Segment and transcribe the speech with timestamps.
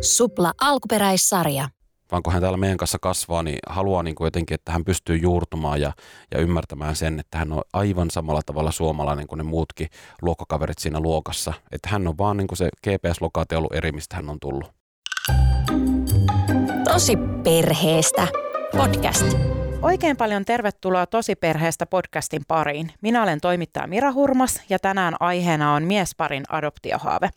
[0.00, 1.68] Supla alkuperäissarja.
[2.12, 5.16] Vaan kun hän täällä meidän kanssa kasvaa, niin haluaa niin kuin jotenkin, että hän pystyy
[5.16, 5.92] juurtumaan ja,
[6.34, 9.88] ja ymmärtämään sen, että hän on aivan samalla tavalla suomalainen kuin ne muutkin
[10.22, 11.52] luokkakaverit siinä luokassa.
[11.72, 14.70] Että hän on vaan niin kuin se GPS-lokaatio ollut eri, mistä hän on tullut.
[16.84, 18.28] Tosi perheestä.
[18.76, 19.59] Podcast.
[19.82, 22.92] Oikein paljon tervetuloa Tosiperheestä podcastin pariin.
[23.00, 27.30] Minä olen toimittaja Mira Hurmas ja tänään aiheena on miesparin adoptiohaave.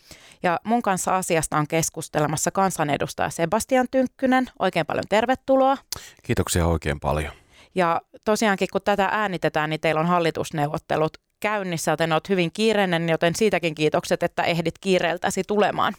[0.43, 4.49] Ja mun kanssa asiasta on keskustelemassa kansanedustaja Sebastian Tynkkynen.
[4.59, 5.77] Oikein paljon tervetuloa.
[6.23, 7.33] Kiitoksia oikein paljon.
[7.75, 13.35] Ja tosiaankin kun tätä äänitetään, niin teillä on hallitusneuvottelut käynnissä, joten olet hyvin kiireinen, joten
[13.35, 15.93] siitäkin kiitokset, että ehdit kiireeltäsi tulemaan.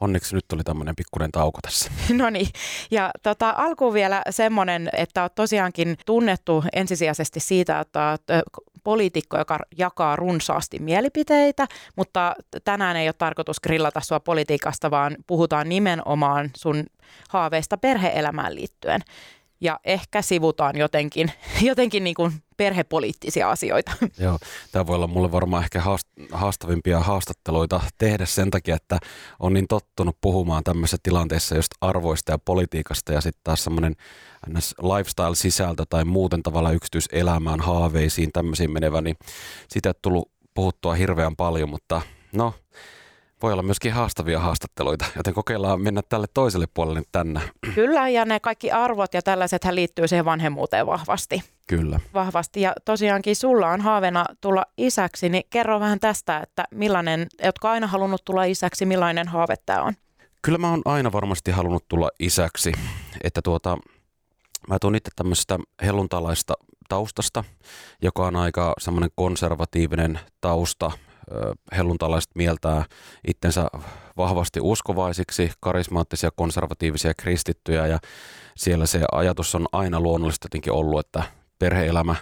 [0.00, 1.90] Onneksi nyt oli tämmöinen pikkuinen tauko tässä.
[2.20, 2.48] No niin,
[2.90, 8.44] ja tota, alkuun vielä semmoinen, että olet tosiaankin tunnettu ensisijaisesti siitä, että olet
[8.84, 12.34] poliitikko, joka jakaa runsaasti mielipiteitä, mutta
[12.64, 16.84] tänään ei ole tarkoitus grillata sua politiikasta, vaan puhutaan nimenomaan sun
[17.28, 19.00] haaveista perheelämään liittyen
[19.60, 23.92] ja ehkä sivutaan jotenkin, jotenkin niin kuin perhepoliittisia asioita.
[24.18, 24.38] Joo,
[24.72, 25.82] tämä voi olla mulle varmaan ehkä
[26.32, 28.98] haastavimpia haastatteluita tehdä sen takia, että
[29.38, 33.96] on niin tottunut puhumaan tämmöisessä tilanteessa just arvoista ja politiikasta ja sitten taas semmoinen
[34.82, 39.16] lifestyle-sisältö tai muuten tavalla yksityiselämään, haaveisiin, tämmöisiin menevä, niin
[39.68, 42.54] sitä ei tullut puhuttua hirveän paljon, mutta no
[43.42, 47.40] voi olla myöskin haastavia haastatteluita, joten kokeillaan mennä tälle toiselle puolelle tänne.
[47.74, 51.42] Kyllä, ja ne kaikki arvot ja tällaiset liittyy siihen vanhemmuuteen vahvasti.
[51.66, 52.00] Kyllä.
[52.14, 57.70] Vahvasti, ja tosiaankin sulla on haaveena tulla isäksi, niin kerro vähän tästä, että millainen, jotka
[57.70, 59.94] aina halunnut tulla isäksi, millainen haave tämä on?
[60.42, 62.72] Kyllä mä oon aina varmasti halunnut tulla isäksi,
[63.24, 63.78] että tuota,
[64.68, 66.54] mä tuun itse tämmöisestä helluntalaista
[66.88, 67.44] taustasta,
[68.02, 70.90] joka on aika semmoinen konservatiivinen tausta,
[71.76, 72.84] helluntalaiset mieltää
[73.28, 73.66] itsensä
[74.16, 77.98] vahvasti uskovaisiksi, karismaattisia, konservatiivisia kristittyjä ja
[78.56, 81.22] siellä se ajatus on aina luonnollisesti jotenkin ollut, että
[81.58, 82.16] perheelämä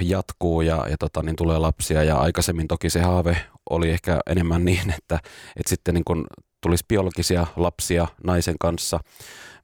[0.00, 2.02] jatkuu ja, ja tota, niin tulee lapsia.
[2.02, 3.36] Ja aikaisemmin toki se haave
[3.70, 5.20] oli ehkä enemmän niin, että,
[5.56, 6.26] että sitten niin kun
[6.62, 9.00] tulisi biologisia lapsia naisen kanssa,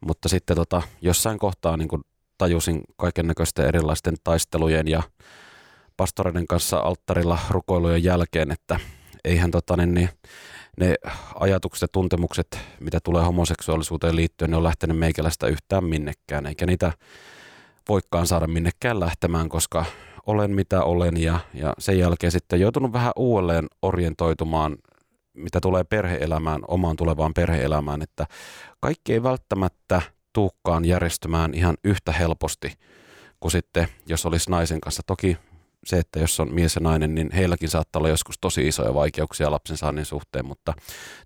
[0.00, 2.04] mutta sitten tota, jossain kohtaa niin kun
[2.38, 5.03] tajusin kaiken näköisten erilaisten taistelujen ja
[5.97, 8.80] pastoreiden kanssa alttarilla rukoilujen jälkeen, että
[9.25, 10.08] eihän tota, niin, niin,
[10.80, 10.94] ne
[11.34, 16.92] ajatukset ja tuntemukset, mitä tulee homoseksuaalisuuteen liittyen, ne on lähtenyt meikäläistä yhtään minnekään, eikä niitä
[17.88, 19.84] voikaan saada minnekään lähtemään, koska
[20.26, 24.76] olen mitä olen ja, ja sen jälkeen sitten joutunut vähän uudelleen orientoitumaan,
[25.34, 28.26] mitä tulee perheelämään, omaan tulevaan perheelämään, että
[28.80, 32.72] kaikki ei välttämättä tuukkaan järjestymään ihan yhtä helposti
[33.41, 35.03] kuin sitten, jos olisi naisen kanssa.
[35.06, 35.36] Toki
[35.84, 39.50] se, että jos on mies ja nainen, niin heilläkin saattaa olla joskus tosi isoja vaikeuksia
[39.50, 40.75] lapsen saannin suhteen, mutta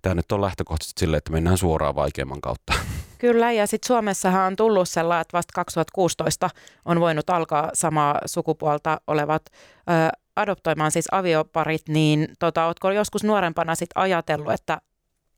[0.01, 2.73] tämä nyt on lähtökohtaisesti silleen, että mennään suoraan vaikeamman kautta.
[3.17, 6.49] Kyllä, ja sitten Suomessahan on tullut sellainen, että vasta 2016
[6.85, 13.75] on voinut alkaa samaa sukupuolta olevat ö, adoptoimaan siis avioparit, niin tota, oletko joskus nuorempana
[13.75, 14.81] sit ajatellut, että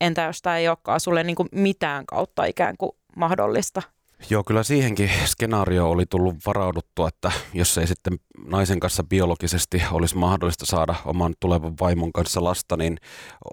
[0.01, 3.81] entä jos tämä ei olekaan sulle niinku mitään kautta ikään kuin mahdollista?
[4.29, 10.17] Joo, kyllä siihenkin skenaario oli tullut varauduttua, että jos ei sitten naisen kanssa biologisesti olisi
[10.17, 12.97] mahdollista saada oman tulevan vaimon kanssa lasta, niin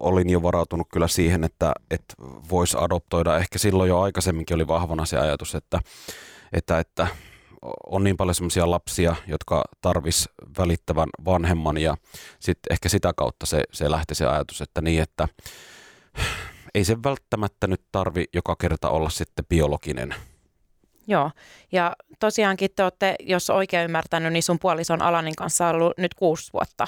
[0.01, 2.15] olin jo varautunut kyllä siihen, että, että
[2.51, 3.39] voisi adoptoida.
[3.39, 5.81] Ehkä silloin jo aikaisemminkin oli vahvana se ajatus, että,
[6.53, 7.07] että, että
[7.87, 10.29] on niin paljon sellaisia lapsia, jotka tarvis
[10.59, 11.97] välittävän vanhemman ja
[12.41, 15.29] sitten ehkä sitä kautta se, se lähti se ajatus, että niin, että
[16.75, 20.15] ei se välttämättä nyt tarvi joka kerta olla sitten biologinen
[21.07, 21.31] Joo,
[21.73, 26.53] ja tosiaankin te olette, jos oikein ymmärtänyt, niin sun puolison Alanin kanssa ollut nyt kuusi
[26.53, 26.87] vuotta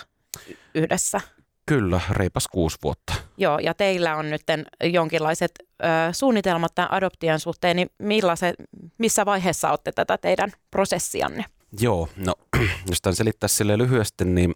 [0.74, 1.20] yhdessä.
[1.66, 3.14] Kyllä, reipas kuusi vuotta.
[3.36, 4.42] Joo, ja teillä on nyt
[4.82, 8.54] jonkinlaiset ö, suunnitelmat tämän adoption suhteen, niin millaiset,
[8.98, 11.44] missä vaiheessa olette tätä teidän prosessianne?
[11.80, 12.34] Joo, no
[12.90, 14.54] jos tämän selittää sille lyhyesti, niin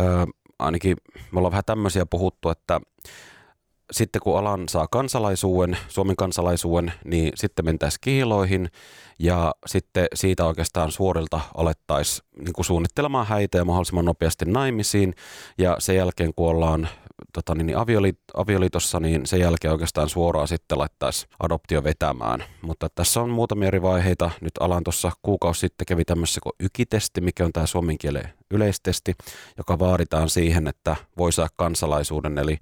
[0.00, 0.02] ö,
[0.58, 0.96] ainakin
[1.32, 2.80] me ollaan vähän tämmöisiä puhuttu, että
[3.90, 8.70] sitten kun alan saa kansalaisuuden, Suomen kansalaisuuden, niin sitten mentäisiin kiiloihin
[9.18, 15.14] ja sitten siitä oikeastaan suorilta alettaisiin niin suunnittelemaan häitä ja mahdollisimman nopeasti naimisiin.
[15.58, 16.88] Ja sen jälkeen kun ollaan
[17.32, 22.44] tota, niin, avioliit, avioliitossa, niin sen jälkeen oikeastaan suoraan sitten laittaisi adoptio vetämään.
[22.62, 24.30] Mutta tässä on muutamia eri vaiheita.
[24.40, 29.14] Nyt alan tuossa kuukausi sitten kävi tämmöisessä kuin ykitesti, mikä on tämä suomen kielen yleistesti,
[29.58, 32.38] joka vaaditaan siihen, että voi saada kansalaisuuden.
[32.38, 32.58] Eli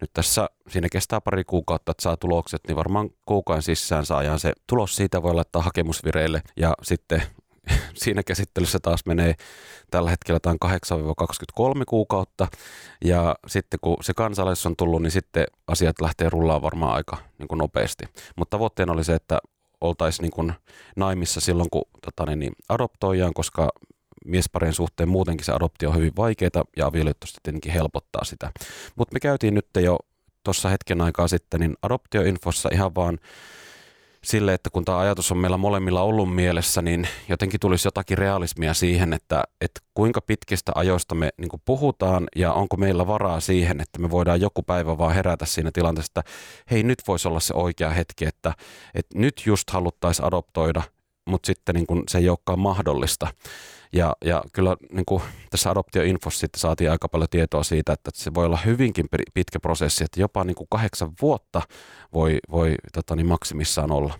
[0.00, 4.52] nyt tässä siinä kestää pari kuukautta, että saa tulokset, niin varmaan kuukauden sisään saadaan se
[4.66, 7.22] tulos siitä voi laittaa hakemusvireille ja sitten
[7.94, 9.34] siinä käsittelyssä taas menee
[9.90, 12.48] tällä hetkellä tämä 8-23 kuukautta.
[13.04, 17.48] Ja sitten kun se kansalaisuus on tullut, niin sitten asiat lähtee rullaan varmaan aika niin
[17.48, 18.04] kuin nopeasti.
[18.36, 19.38] Mutta tavoitteena oli se, että
[19.80, 20.52] oltaisiin niin kuin
[20.96, 23.68] naimissa silloin, kun tota, niin, niin adoptoijaan, koska
[24.24, 28.52] miesparien suhteen muutenkin se adoptio on hyvin vaikeaa ja avioliitto tietenkin helpottaa sitä.
[28.96, 29.98] Mutta me käytiin nyt jo
[30.44, 33.18] tuossa hetken aikaa sitten niin adoptioinfossa ihan vaan
[34.24, 38.74] sille, että kun tämä ajatus on meillä molemmilla ollut mielessä, niin jotenkin tulisi jotakin realismia
[38.74, 43.98] siihen, että, että kuinka pitkistä ajoista me niin puhutaan ja onko meillä varaa siihen, että
[43.98, 46.30] me voidaan joku päivä vaan herätä siinä tilanteessa, että
[46.70, 48.54] hei nyt voisi olla se oikea hetki, että,
[48.94, 50.82] että nyt just haluttaisiin adoptoida,
[51.24, 53.28] mutta sitten niin kuin se ei olekaan mahdollista.
[53.92, 58.34] Ja, ja kyllä niin kuin tässä adoptioinfossa sitten saatiin aika paljon tietoa siitä, että se
[58.34, 61.62] voi olla hyvinkin pitkä prosessi, että jopa niin kuin kahdeksan vuotta
[62.12, 64.18] voi, voi tota niin, maksimissaan olla.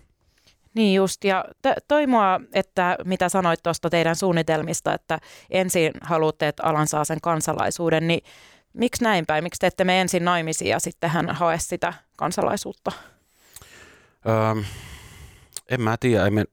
[0.75, 5.19] Niin just, ja t- toi mua, että mitä sanoit tuosta teidän suunnitelmista, että
[5.49, 8.23] ensin haluatte, että Alan saa sen kansalaisuuden, niin
[8.73, 9.43] miksi näin päin?
[9.43, 12.91] Miksi te ette me ensin naimisiin ja sitten hän hae sitä kansalaisuutta?
[14.27, 14.63] Öö,
[15.69, 16.45] en mä tiedä, ei me,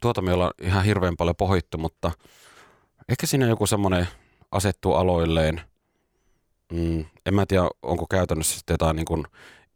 [0.00, 2.12] tuota me ollaan ihan hirveän paljon pohittu, mutta–
[3.10, 4.08] Ehkä siinä joku semmoinen
[4.50, 5.60] asettuu aloilleen.
[6.72, 9.24] Mm, en mä tiedä, onko käytännössä sitten jotain niin kuin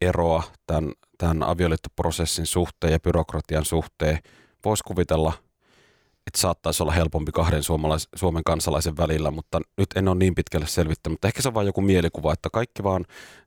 [0.00, 4.18] eroa tämän, tämän avioliittoprosessin suhteen ja byrokratian suhteen.
[4.64, 5.32] Voisi kuvitella,
[6.26, 10.66] että saattaisi olla helpompi kahden suomalais- Suomen kansalaisen välillä, mutta nyt en ole niin pitkälle
[10.66, 11.14] selvittänyt.
[11.14, 13.04] Mutta ehkä se on vain joku mielikuva, että kaikki vaan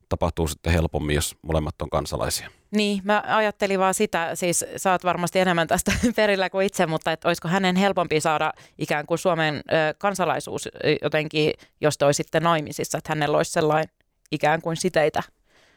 [0.08, 2.50] tapahtuu sitten helpommin, jos molemmat on kansalaisia.
[2.70, 7.28] Niin, mä ajattelin vaan sitä, siis saat varmasti enemmän tästä perillä kuin itse, mutta että
[7.28, 9.60] olisiko hänen helpompi saada ikään kuin Suomen ö,
[9.98, 10.68] kansalaisuus
[11.02, 13.94] jotenkin, jos toi sitten naimisissa, että hänellä olisi sellainen
[14.32, 15.22] ikään kuin siteitä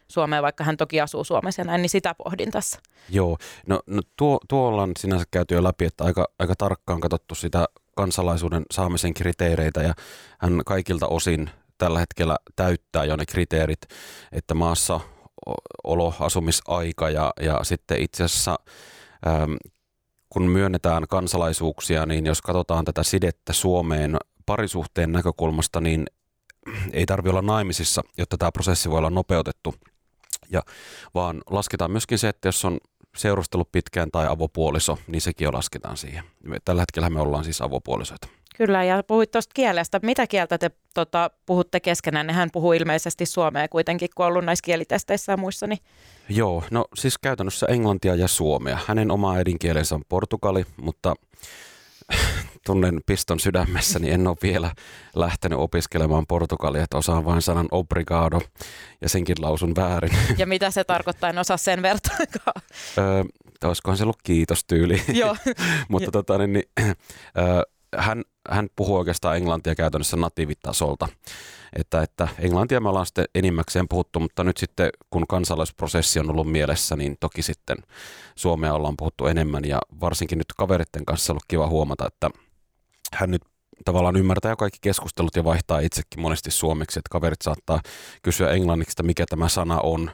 [0.08, 2.78] Suomeen, vaikka hän toki asuu Suomessa ja näin, niin sitä pohdin tässä.
[3.08, 7.34] Joo, no, no tuo, tuo ollaan sinänsä käyty jo läpi, että aika, aika tarkkaan katsottu
[7.34, 9.94] sitä kansalaisuuden saamisen kriteereitä ja
[10.38, 13.80] hän kaikilta osin tällä hetkellä täyttää jo ne kriteerit,
[14.32, 15.00] että maassa
[15.84, 18.58] olo, asumisaika ja, ja sitten itse asiassa
[19.26, 19.56] äm,
[20.28, 24.16] kun myönnetään kansalaisuuksia, niin jos katsotaan tätä sidettä Suomeen
[24.46, 26.06] parisuhteen näkökulmasta, niin
[26.92, 29.74] ei tarvi olla naimisissa, jotta tämä prosessi voi olla nopeutettu.
[30.52, 30.62] Ja,
[31.14, 32.78] vaan lasketaan myöskin se, että jos on
[33.16, 36.24] seurustellut pitkään tai avopuoliso, niin sekin jo lasketaan siihen.
[36.64, 38.28] Tällä hetkellä me ollaan siis avopuolisoita.
[38.56, 40.00] Kyllä, ja puhuit tuosta kielestä.
[40.02, 42.30] Mitä kieltä te tota, puhutte keskenään?
[42.30, 45.66] Hän puhuu ilmeisesti suomea kuitenkin, kun on ollut näissä kielitesteissä ja muissa.
[45.66, 45.78] Niin...
[46.28, 48.78] Joo, no siis käytännössä englantia ja suomea.
[48.86, 51.14] Hänen oma äidinkielensä on portugali, mutta
[52.66, 54.70] tunnen piston sydämessä, niin en ole vielä
[55.14, 58.40] lähtenyt opiskelemaan portugalia, että osaan vain sanan obrigado
[59.00, 60.12] ja senkin lausun väärin.
[60.38, 62.62] Ja mitä se tarkoittaa, en osaa sen vertaakaan.
[62.98, 63.24] öö,
[63.64, 65.02] olisikohan se ollut kiitostyyli.
[65.08, 65.36] Joo.
[65.88, 66.64] Mutta tota, niin, niin,
[67.38, 67.62] öö,
[67.96, 71.08] hän, hän puhuu oikeastaan englantia käytännössä natiivitasolta.
[71.76, 76.50] Että, että englantia me ollaan sitten enimmäkseen puhuttu, mutta nyt sitten kun kansalaisprosessi on ollut
[76.50, 77.76] mielessä, niin toki sitten
[78.36, 82.30] suomea ollaan puhuttu enemmän ja varsinkin nyt kaveritten kanssa on ollut kiva huomata, että
[83.14, 83.42] hän nyt
[83.84, 87.80] tavallaan ymmärtää kaikki keskustelut ja vaihtaa itsekin monesti suomeksi, että kaverit saattaa
[88.22, 90.10] kysyä englanniksi, että mikä tämä sana on,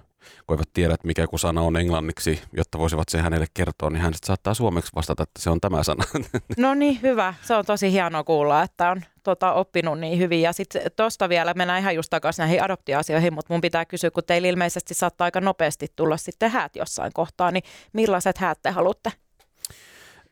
[0.47, 4.03] kun eivät tiedä, että mikä joku sana on englanniksi, jotta voisivat se hänelle kertoa, niin
[4.03, 6.05] hän sitten saattaa suomeksi vastata, että se on tämä sana.
[6.57, 7.35] No niin, hyvä.
[7.43, 10.43] Se on tosi hienoa kuulla, että on tota, oppinut niin hyvin.
[10.43, 14.25] Ja sitten tuosta vielä, mennään ihan just takaisin näihin adoptioasioihin, mutta mun pitää kysyä, kun
[14.27, 17.63] teillä ilmeisesti saattaa aika nopeasti tulla sitten häät jossain kohtaa, niin
[17.93, 19.13] millaiset häät te haluatte?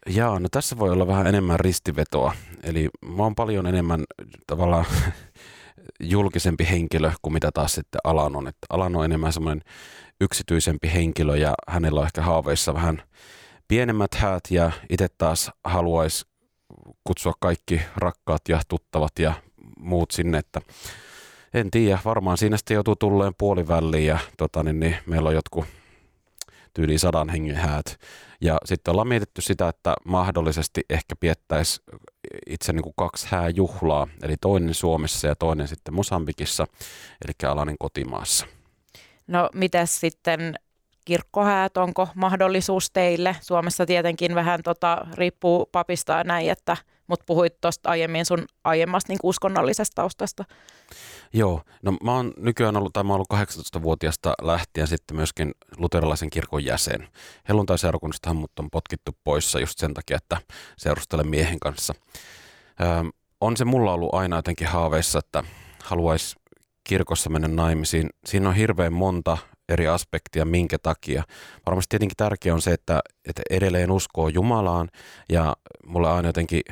[0.09, 2.35] Jaa, no tässä voi olla vähän enemmän ristivetoa.
[2.63, 4.05] Eli mä oon paljon enemmän
[4.47, 4.85] tavallaan
[6.01, 8.49] julkisempi henkilö kuin mitä taas sitten Alan on.
[8.49, 9.63] Että Alan on enemmän semmoinen
[10.21, 13.03] yksityisempi henkilö ja hänellä on ehkä haaveissa vähän
[13.69, 16.27] pienemmät häät ja itse taas haluaisi
[17.05, 19.33] kutsua kaikki rakkaat ja tuttavat ja
[19.79, 20.61] muut sinne, että
[21.55, 25.65] en tiedä, varmaan siinä sitten joutuu tulleen puoliväliin ja tota, niin, niin, meillä on jotkut
[26.76, 27.99] tyyli sadan hengen häät.
[28.40, 31.83] Ja sitten ollaan mietitty sitä, että mahdollisesti ehkä piettäisi
[32.47, 36.66] itse niin kuin kaksi hääjuhlaa, eli toinen Suomessa ja toinen sitten Mosambikissa,
[37.25, 38.47] eli Alanin kotimaassa.
[39.26, 40.54] No mitäs sitten
[41.04, 43.37] kirkkohäät, onko mahdollisuus teille?
[43.40, 46.76] Suomessa tietenkin vähän tota, riippuu papista näin, että,
[47.07, 50.45] mutta puhuit tuosta aiemmin sun aiemmasta niin uskonnollisesta taustasta.
[51.33, 53.47] Joo, no mä oon nykyään ollut, tai mä oon ollut
[53.79, 57.09] 18-vuotiaasta lähtien sitten myöskin luterilaisen kirkon jäsen.
[57.49, 60.37] Helluntai-seurakunnistahan mut on potkittu poissa just sen takia, että
[60.77, 61.95] seurustelen miehen kanssa.
[62.81, 62.89] Öö,
[63.41, 65.45] on se mulla ollut aina jotenkin haaveissa, että
[65.85, 66.37] haluaisi
[66.85, 68.11] kirkossa mennä naimisiin.
[68.27, 71.23] Siinä on hirveän monta eri aspektia, minkä takia.
[71.67, 74.89] Varmasti tietenkin tärkeää on se, että, että edelleen uskoo Jumalaan
[75.29, 76.63] ja mulle aina jotenkin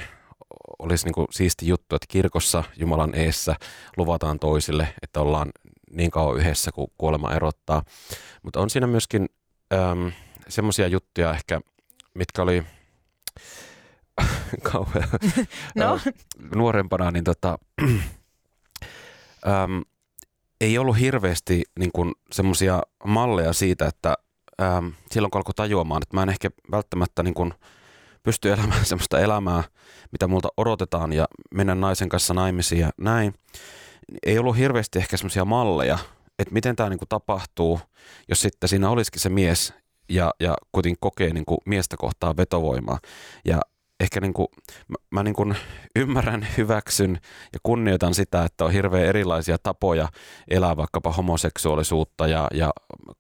[0.79, 3.57] olisi niin kuin siisti juttu, että kirkossa Jumalan eessä
[3.97, 5.53] luvataan toisille, että ollaan
[5.91, 7.83] niin kauan yhdessä, kuin kuolema erottaa.
[8.43, 9.29] Mutta on siinä myöskin
[9.73, 10.13] äm,
[10.49, 11.61] semmoisia juttuja ehkä,
[12.15, 12.63] mitkä oli
[14.73, 15.09] kauhean
[15.75, 16.01] No.
[16.55, 17.59] nuorempana, niin tota,
[19.47, 19.83] äm,
[20.61, 21.91] ei ollut hirveästi niin
[22.33, 24.15] semmoisia malleja siitä, että
[24.63, 27.55] äm, silloin kun alkoi tajuamaan, että mä en ehkä välttämättä niin kuin
[28.25, 29.65] pysty elämään semmoista elämää,
[30.13, 33.35] mitä multa odotetaan ja mennä naisen kanssa naimisiin ja näin.
[34.27, 35.99] Ei ollut hirveästi ehkä semmoisia malleja,
[36.39, 37.81] että miten tämä niinku tapahtuu,
[38.29, 39.75] jos sitten siinä olisikin se mies
[40.09, 42.99] ja, ja kuitenkin kokee niinku miestä kohtaa vetovoimaa.
[43.45, 43.61] Ja
[44.01, 44.51] ehkä niinku,
[44.89, 45.53] mä, mä niinku
[45.97, 47.19] ymmärrän, hyväksyn
[47.53, 50.09] ja kunnioitan sitä, että on hirveän erilaisia tapoja
[50.49, 52.71] elää vaikkapa homoseksuaalisuutta ja, ja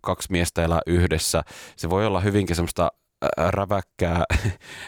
[0.00, 1.42] kaksi miestä elää yhdessä.
[1.76, 2.92] Se voi olla hyvinkin semmoista
[3.36, 4.24] räväkkää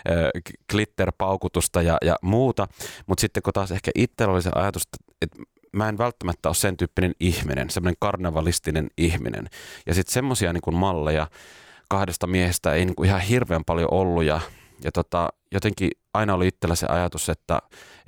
[0.70, 2.68] glitterpaukutusta ja, ja muuta,
[3.06, 4.82] mutta sitten kun taas ehkä itsellä oli se ajatus,
[5.22, 5.38] että
[5.72, 9.48] mä en välttämättä ole sen tyyppinen ihminen, semmoinen karnevalistinen ihminen.
[9.86, 11.28] Ja sitten semmoisia niin malleja
[11.88, 14.40] kahdesta miehestä ei niin ihan hirveän paljon ollut ja,
[14.84, 17.58] ja tota, jotenkin aina oli itsellä se ajatus, että,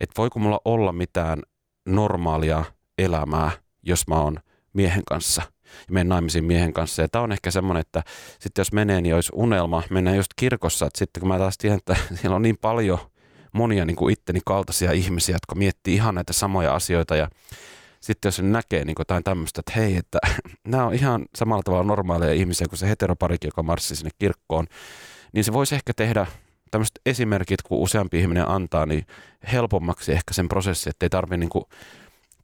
[0.01, 1.43] että voiko mulla olla mitään
[1.87, 2.65] normaalia
[2.99, 3.51] elämää,
[3.83, 4.39] jos mä oon
[4.73, 5.43] miehen kanssa–
[5.89, 7.03] ja menen naimisiin miehen kanssa.
[7.03, 8.03] Ja tämä on ehkä semmoinen, että
[8.39, 10.87] sitten jos menee, niin olisi unelma mennä just kirkossa.
[10.87, 12.99] Että sitten kun mä taas tiedän, että siellä on niin paljon
[13.53, 17.29] monia niin kuin itteni kaltaisia ihmisiä, jotka miettii ihan näitä samoja asioita ja
[18.01, 20.19] sitten jos näkee niin jotain tämmöistä, että hei, että
[20.69, 24.67] nämä on ihan samalla tavalla normaaleja ihmisiä kuin se heteroparikin, joka marssi sinne kirkkoon,
[25.33, 26.27] niin se voisi ehkä tehdä
[26.71, 29.07] tämmöiset esimerkit, kun useampi ihminen antaa, niin
[29.53, 31.51] helpommaksi ehkä sen prosessi, että ei tarvitse niin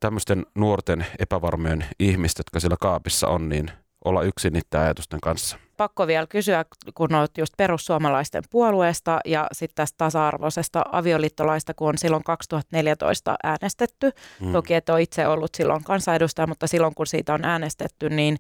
[0.05, 3.71] tämmöisten nuorten epävarmojen ihmisten, jotka siellä kaapissa on, niin
[4.05, 5.57] olla yksin niiden ajatusten kanssa.
[5.77, 11.99] Pakko vielä kysyä, kun olet just perussuomalaisten puolueesta ja sitten tästä tasa-arvoisesta avioliittolaista, kun on
[11.99, 14.11] silloin 2014 äänestetty.
[14.41, 14.53] Mm.
[14.53, 18.39] Toki et ole itse ollut silloin kansanedustaja, mutta silloin kun siitä on äänestetty, niin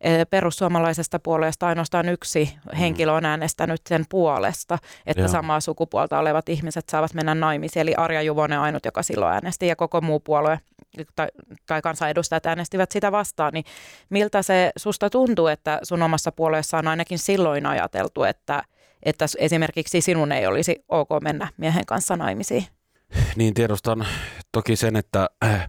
[0.00, 5.28] Eh, perussuomalaisesta puolesta ainoastaan yksi henkilö on äänestänyt sen puolesta, että Joo.
[5.28, 7.80] samaa sukupuolta olevat ihmiset saavat mennä naimisiin.
[7.80, 10.60] Eli Arja Juvonen ainut, joka silloin äänesti ja koko muu puolue
[11.16, 11.28] tai,
[11.66, 13.52] tai kansanedustajat äänestivät sitä vastaan.
[13.52, 13.64] Niin
[14.10, 18.62] miltä se susta tuntuu, että sun omassa puolueessa on ainakin silloin ajateltu, että,
[19.02, 22.66] että esimerkiksi sinun ei olisi ok mennä miehen kanssa naimisiin?
[23.36, 24.06] Niin tiedostan
[24.52, 25.68] toki sen, että äh,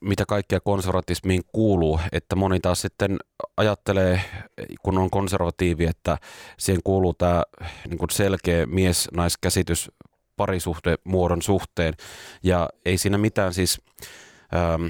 [0.00, 3.16] mitä kaikkea konservatismiin kuuluu, että moni taas sitten
[3.56, 4.20] ajattelee,
[4.82, 6.18] kun on konservatiivi, että
[6.58, 7.42] siihen kuuluu tämä
[7.88, 9.90] niin selkeä mies-naiskäsitys
[10.36, 11.94] parisuhdemuodon suhteen
[12.42, 13.80] ja ei siinä mitään siis...
[14.54, 14.86] Ähm,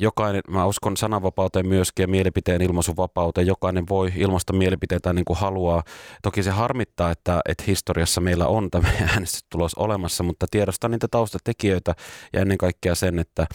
[0.00, 3.46] jokainen, mä uskon sananvapauteen myöskin ja mielipiteen ilmaisuvapauteen.
[3.46, 5.82] Jokainen voi ilmaista mielipiteitä niin kuin haluaa.
[6.22, 11.94] Toki se harmittaa, että, että historiassa meillä on tämä äänestystulos olemassa, mutta tiedostaa niitä taustatekijöitä
[12.32, 13.46] ja ennen kaikkea sen, että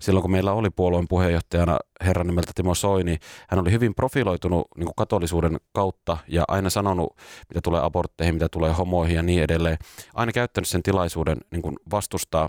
[0.00, 3.18] silloin kun meillä oli puolueen puheenjohtajana herran nimeltä Timo Soini,
[3.48, 7.16] hän oli hyvin profiloitunut niin kuin katolisuuden kautta ja aina sanonut,
[7.48, 9.78] mitä tulee abortteihin, mitä tulee homoihin ja niin edelleen.
[10.14, 12.48] Aina käyttänyt sen tilaisuuden niin kuin vastustaa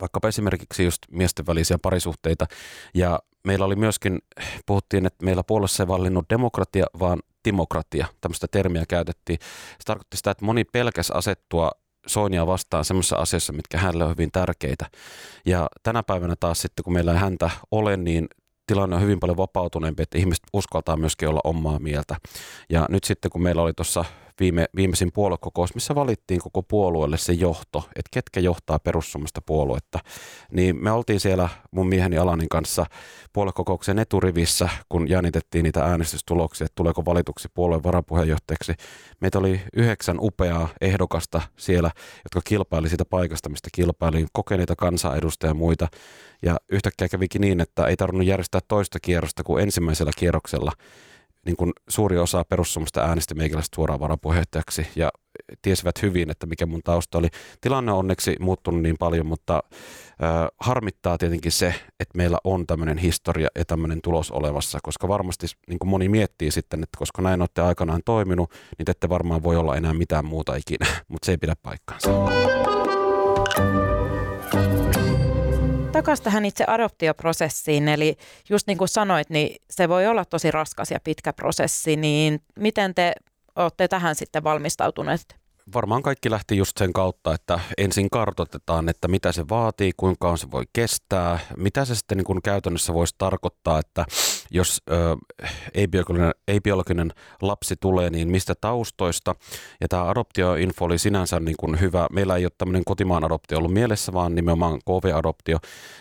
[0.00, 2.46] vaikkapa esimerkiksi just miesten välisiä parisuhteita.
[2.94, 4.18] Ja meillä oli myöskin,
[4.66, 8.06] puhuttiin, että meillä puolessa ei vallinnut demokratia, vaan timokratia.
[8.20, 9.38] Tämmöistä termiä käytettiin.
[9.70, 11.70] Se tarkoitti sitä, että moni pelkäs asettua
[12.06, 14.86] Soinia vastaan semmoisissa asioissa, mitkä hänelle on hyvin tärkeitä.
[15.46, 18.28] Ja tänä päivänä taas sitten, kun meillä ei häntä ole, niin
[18.66, 22.16] tilanne on hyvin paljon vapautuneempi, että ihmiset uskaltaa myöskin olla omaa mieltä.
[22.70, 24.04] Ja nyt sitten, kun meillä oli tuossa
[24.40, 29.98] viime, viimeisin puoluekokous, missä valittiin koko puolueelle se johto, että ketkä johtaa perussuomasta puoluetta.
[30.52, 32.86] Niin me oltiin siellä mun mieheni Alanin kanssa
[33.32, 38.74] puoluekokouksen eturivissä, kun jännitettiin niitä äänestystuloksia, että tuleeko valituksi puolueen varapuheenjohtajaksi.
[39.20, 41.90] Meitä oli yhdeksän upeaa ehdokasta siellä,
[42.24, 45.88] jotka kilpaili siitä paikasta, mistä kilpailin, kokeneita kansanedustajia ja muita.
[46.42, 50.72] Ja yhtäkkiä kävikin niin, että ei tarvinnut järjestää toista kierrosta kuin ensimmäisellä kierroksella
[51.46, 55.10] niin kuin suuri osa perussuomasta äänesti meikäläistä suoraan varapuheenjohtajaksi ja
[55.62, 57.28] tiesivät hyvin, että mikä mun tausta oli.
[57.60, 59.62] Tilanne on onneksi muuttunut niin paljon, mutta
[60.22, 65.46] äh, harmittaa tietenkin se, että meillä on tämmöinen historia ja tämmöinen tulos olevassa, koska varmasti
[65.68, 69.42] niin kuin moni miettii sitten, että koska näin olette aikanaan toiminut, niin te ette varmaan
[69.42, 72.10] voi olla enää mitään muuta ikinä, mutta se ei pidä paikkaansa
[76.02, 78.16] takaisin tähän itse adoptioprosessiin, eli
[78.50, 82.94] just niin kuin sanoit, niin se voi olla tosi raskas ja pitkä prosessi, niin miten
[82.94, 83.12] te
[83.56, 85.36] olette tähän sitten valmistautuneet?
[85.74, 90.38] Varmaan kaikki lähti just sen kautta, että ensin kartoitetaan, että mitä se vaatii, kuinka on
[90.38, 94.04] se voi kestää, mitä se sitten niin kuin käytännössä voisi tarkoittaa, että
[94.50, 94.82] jos
[95.74, 99.34] ei-biologinen, ei-biologinen lapsi tulee, niin mistä taustoista.
[99.80, 102.06] Ja tämä adoptioinfo oli sinänsä niin kuin hyvä.
[102.12, 105.58] Meillä ei ole tämmöinen kotimaan adoptio ollut mielessä, vaan nimenomaan KV-adoptio.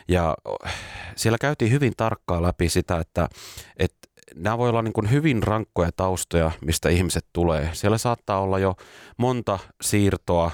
[0.08, 0.36] Ja
[1.16, 3.28] siellä käytiin hyvin tarkkaa läpi sitä, että,
[3.78, 7.70] että nämä voi olla niin kuin hyvin rankkoja taustoja, mistä ihmiset tulee.
[7.74, 8.76] Siellä saattaa olla jo
[9.18, 10.52] monta siirtoa,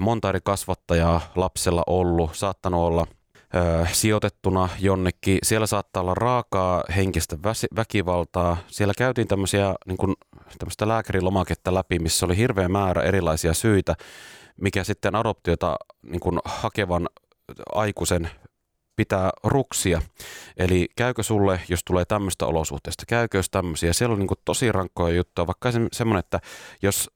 [0.00, 3.06] monta eri kasvattajaa lapsella ollut, saattanut olla
[3.92, 5.38] sijoitettuna jonnekin.
[5.42, 7.36] Siellä saattaa olla raakaa henkistä
[7.76, 8.56] väkivaltaa.
[8.66, 10.14] Siellä käytiin tämmöisiä, niin kuin,
[10.58, 13.94] tämmöistä lääkärilomaketta läpi, missä oli hirveä määrä erilaisia syitä,
[14.60, 17.08] mikä sitten adoptiota niin kuin hakevan
[17.74, 18.30] aikuisen
[18.96, 20.02] pitää ruksia.
[20.56, 23.92] Eli käykö sulle, jos tulee tämmöistä olosuhteista, käykö jos tämmöisiä.
[23.92, 26.40] Siellä on niin kuin tosi rankkoja juttuja, vaikka se, semmoinen, että
[26.82, 27.10] jos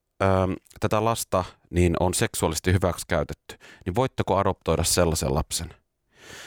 [0.81, 5.75] tätä lasta niin on seksuaalisesti hyväksi käytetty, niin voitteko adoptoida sellaisen lapsen?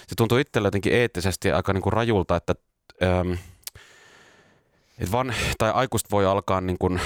[0.08, 2.56] Se tuntuu itselle jotenkin eettisesti aika niin kuin rajulta, että
[3.04, 3.38] äm,
[5.00, 7.02] et van, tai aikuiset voi alkaa niin kuin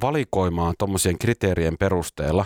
[0.00, 2.44] valikoimaan tuommoisien kriteerien perusteella,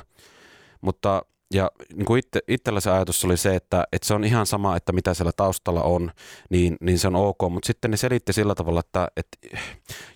[0.80, 1.22] mutta
[1.54, 4.76] ja niin kuin itse, itsellä se ajatus oli se, että, että se on ihan sama,
[4.76, 6.10] että mitä siellä taustalla on,
[6.50, 7.38] niin, niin se on ok.
[7.50, 9.58] Mutta sitten ne selitti sillä tavalla, että, että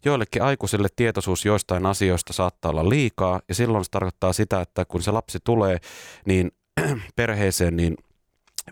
[0.05, 3.41] joillekin aikuisille tietoisuus joistain asioista saattaa olla liikaa.
[3.49, 5.79] Ja silloin se tarkoittaa sitä, että kun se lapsi tulee
[6.27, 6.53] niin
[7.17, 7.97] perheeseen, niin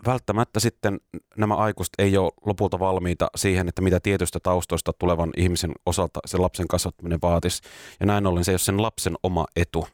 [0.05, 0.99] välttämättä sitten
[1.37, 6.37] nämä aikuiset ei ole lopulta valmiita siihen, että mitä tietystä taustoista tulevan ihmisen osalta se
[6.37, 7.61] lapsen kasvattaminen vaatisi.
[7.99, 9.87] Ja näin ollen se ei ole sen lapsen oma etu.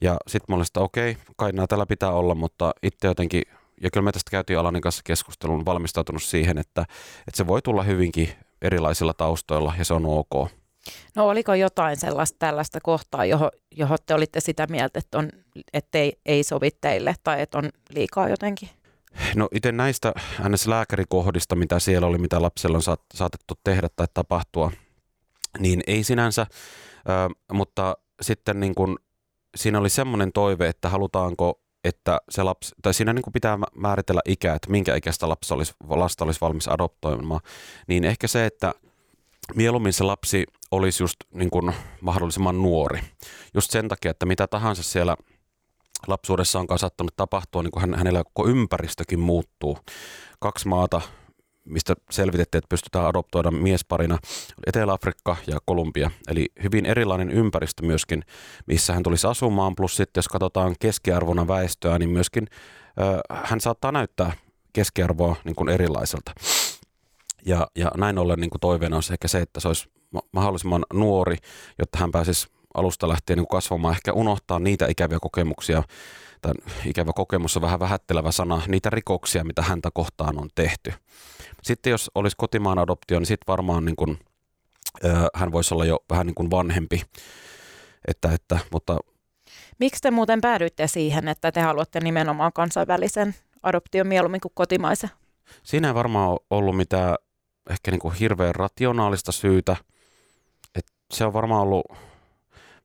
[0.00, 3.42] Ja sitten mä olin sitä, okei, kai nämä tällä pitää olla, mutta itse jotenkin,
[3.80, 6.82] ja kyllä me tästä käytiin Alanin kanssa keskustelun, valmistautunut siihen, että,
[7.18, 8.28] että se voi tulla hyvinkin
[8.62, 10.50] erilaisilla taustoilla ja se on ok.
[11.16, 15.28] No oliko jotain sellaista tällaista kohtaa, johon, johon te olitte sitä mieltä, että, on,
[15.72, 18.68] että ei, ei sovi teille tai että on liikaa jotenkin?
[19.34, 20.12] No itse näistä
[20.48, 20.66] ns.
[20.66, 24.72] lääkärikohdista, mitä siellä oli, mitä lapsella on saatettu tehdä tai tapahtua,
[25.58, 26.46] niin ei sinänsä,
[27.52, 28.98] mutta sitten niin kuin
[29.56, 34.54] siinä oli semmoinen toive, että halutaanko, että se lapsi, tai siinä niin pitää määritellä ikä,
[34.54, 37.40] että minkä ikäistä lapsi olisi, lasta olisi valmis adoptoimaan,
[37.86, 38.74] niin ehkä se, että
[39.54, 43.00] mieluummin se lapsi olisi just niin kuin mahdollisimman nuori.
[43.54, 45.16] Just sen takia, että mitä tahansa siellä
[46.06, 49.78] lapsuudessa on kasattanut tapahtua, niin kuin hänellä koko ympäristökin muuttuu.
[50.40, 51.00] Kaksi maata
[51.64, 54.18] mistä selvitettiin, että pystytään adoptoida miesparina,
[54.66, 56.10] Etelä-Afrikka ja Kolumbia.
[56.28, 58.24] Eli hyvin erilainen ympäristö myöskin,
[58.66, 62.46] missä hän tulisi asumaan, plus sitten jos katsotaan keskiarvona väestöä, niin myöskin
[63.00, 64.32] ö, hän saattaa näyttää
[64.72, 66.32] keskiarvoa niin kuin erilaiselta.
[67.46, 69.90] Ja, ja näin ollen niin kuin toiveena on ehkä se, että se olisi
[70.32, 71.36] mahdollisimman nuori,
[71.78, 75.82] jotta hän pääsisi alusta lähtien niin kasvamaan, ehkä unohtaa niitä ikäviä kokemuksia,
[76.42, 76.52] tai
[76.86, 80.92] ikävä kokemus on vähän vähättelevä sana, niitä rikoksia, mitä häntä kohtaan on tehty.
[81.62, 84.18] Sitten jos olisi kotimaan adoptio, niin sitten varmaan niin kuin,
[85.34, 87.02] hän voisi olla jo vähän niin kuin vanhempi.
[88.08, 88.98] Että, että, mutta...
[89.78, 95.10] Miksi te muuten päädyitte siihen, että te haluatte nimenomaan kansainvälisen adoption mieluummin kuin kotimaisen?
[95.62, 97.14] Siinä ei varmaan ollut mitään
[97.70, 99.76] ehkä niin kuin hirveän rationaalista syytä.
[100.74, 101.84] Et se on varmaan ollut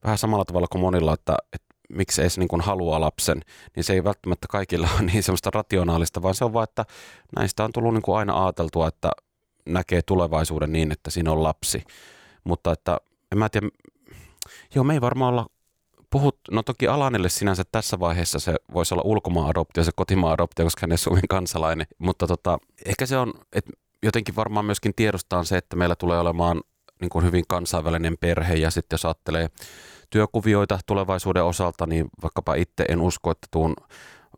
[0.06, 3.41] vähän samalla tavalla kuin monilla, että, että miksi edes niin kuin haluaa lapsen,
[3.76, 6.86] niin se ei välttämättä kaikilla ole niin semmoista rationaalista, vaan se on vaan, että
[7.36, 9.12] näistä on tullut niin kuin aina ajateltua, että
[9.65, 11.84] näkee tulevaisuuden niin, että siinä on lapsi.
[12.44, 12.98] Mutta että
[13.32, 13.68] en mä tiedä,
[14.76, 15.48] joo me ei varmaan olla
[16.10, 20.65] puhut, no toki Alanille sinänsä tässä vaiheessa se voisi olla ulkomaan adoptio, se kotimaan adoptio,
[20.65, 23.72] koska hän ei Suomen kansalainen, mutta tota, ehkä se on, että
[24.04, 26.62] jotenkin varmaan myöskin tiedostaa se, että meillä tulee olemaan
[27.02, 29.50] niin kuin hyvin kansainvälinen perhe ja sitten jos ajattelee
[30.10, 33.74] työkuvioita tulevaisuuden osalta, niin vaikkapa itse en usko, että tuun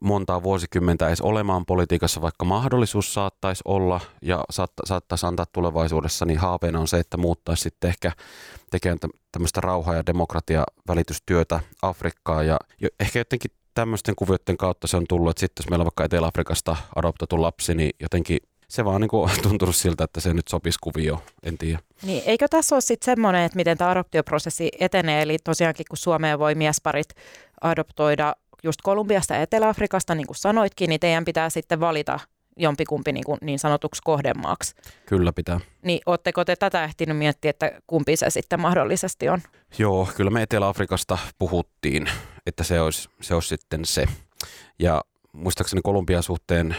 [0.02, 6.40] montaa vuosikymmentä edes olemaan politiikassa, vaikka mahdollisuus saattaisi olla ja saatta, saattaisi antaa tulevaisuudessa, niin
[6.40, 8.12] haaveena on se, että muuttaisi sitten ehkä
[8.72, 9.00] tekemään
[9.32, 12.48] tämmöistä rauhaa ja demokratia välitystyötä Afrikkaan.
[12.48, 12.58] Ja
[13.00, 16.76] ehkä jotenkin tämmöisten kuvioiden kautta se on tullut, että sitten jos meillä on vaikka Etelä-Afrikasta
[16.96, 18.38] adoptoitu lapsi, niin jotenkin
[18.70, 21.80] se vaan niin kuin tuntunut siltä, että se nyt sopisi kuvio, en tiedä.
[22.04, 26.40] Niin, eikö tässä ole sitten semmoinen, että miten tämä adoptioprosessi etenee, eli tosiaankin kun Suomeen
[26.40, 27.10] voi miesparit
[27.62, 32.20] adoptoida just Kolumbiasta ja Etelä-Afrikasta, niin kuin sanoitkin, niin teidän pitää sitten valita
[32.58, 34.76] jompikumpi niin, kuin niin sanotuksi kohdemaaksi.
[35.06, 35.60] Kyllä pitää.
[35.82, 39.42] Niin ootteko te tätä ehtinyt miettiä, että kumpi se sitten mahdollisesti on?
[39.78, 42.10] Joo, kyllä me Etelä-Afrikasta puhuttiin,
[42.46, 44.06] että se olisi, se olisi sitten se.
[44.80, 45.02] Ja
[45.32, 46.76] muistaakseni Kolumbian suhteen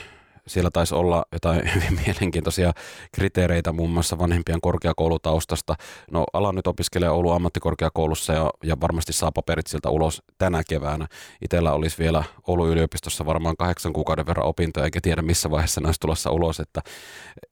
[0.48, 2.72] siellä taisi olla jotain hyvin mielenkiintoisia
[3.12, 5.74] kriteereitä muun muassa vanhempien korkeakoulutaustasta.
[6.11, 11.06] No ala nyt opiskelee Oulun ammattikorkeakoulussa ja, ja varmasti saa paperit sieltä ulos tänä keväänä.
[11.42, 16.00] Itellä olisi vielä Oulun yliopistossa varmaan kahdeksan kuukauden verran opintoja, eikä tiedä missä vaiheessa olisi
[16.00, 16.80] tulossa ulos, että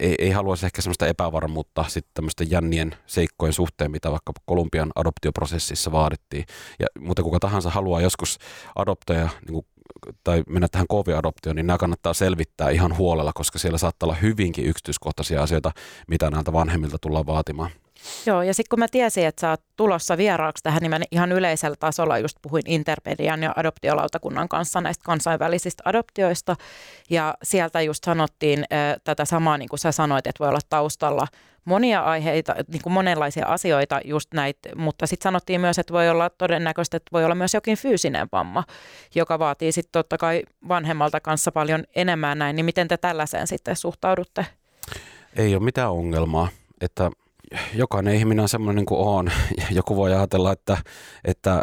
[0.00, 5.92] ei, ei haluaisi ehkä sellaista epävarmuutta sitten tämmöisten jännien seikkojen suhteen, mitä vaikka Kolumbian adoptioprosessissa
[5.92, 6.44] vaadittiin.
[6.78, 8.38] Ja, mutta kuka tahansa haluaa joskus
[8.76, 9.66] adoptoja niin
[10.24, 14.64] tai mennä tähän COVID-adoptioon, niin nämä kannattaa selvittää ihan huolella, koska siellä saattaa olla hyvinkin
[14.66, 15.72] yksityiskohtaisia asioita,
[16.08, 17.70] mitä näiltä vanhemmilta tullaan vaatimaan.
[18.26, 21.32] Joo, ja sitten kun mä tiesin, että sä oot tulossa vieraaksi tähän, niin mä ihan
[21.32, 26.56] yleisellä tasolla just puhuin Intermedian ja adoptiolautakunnan kanssa näistä kansainvälisistä adoptioista.
[27.10, 31.26] Ja sieltä just sanottiin äh, tätä samaa, niin kuin sä sanoit, että voi olla taustalla
[31.66, 36.30] monia aiheita, niin kuin monenlaisia asioita just näitä, mutta sitten sanottiin myös, että voi olla
[36.30, 38.64] todennäköistä, että voi olla myös jokin fyysinen vamma,
[39.14, 43.76] joka vaatii sitten totta kai vanhemmalta kanssa paljon enemmän näin, niin miten te tällaiseen sitten
[43.76, 44.46] suhtaudutte?
[45.36, 46.48] Ei ole mitään ongelmaa,
[46.80, 47.10] että
[47.74, 49.30] jokainen ihminen on semmoinen niin kuin on.
[49.70, 50.78] Joku voi ajatella, että,
[51.24, 51.62] että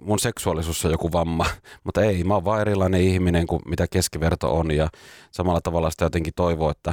[0.00, 1.46] mun seksuaalisuus on joku vamma,
[1.84, 4.70] mutta ei, mä oon vaan erilainen ihminen kuin mitä keskiverto on.
[4.70, 4.88] Ja
[5.30, 6.92] samalla tavalla sitä jotenkin toivoo, että,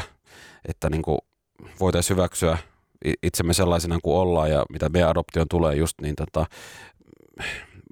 [0.67, 1.17] että niin kuin
[1.79, 2.57] voitaisiin hyväksyä
[3.23, 4.51] itsemme sellaisena kuin ollaan.
[4.51, 6.45] Ja mitä meidän adoption tulee just niin tota,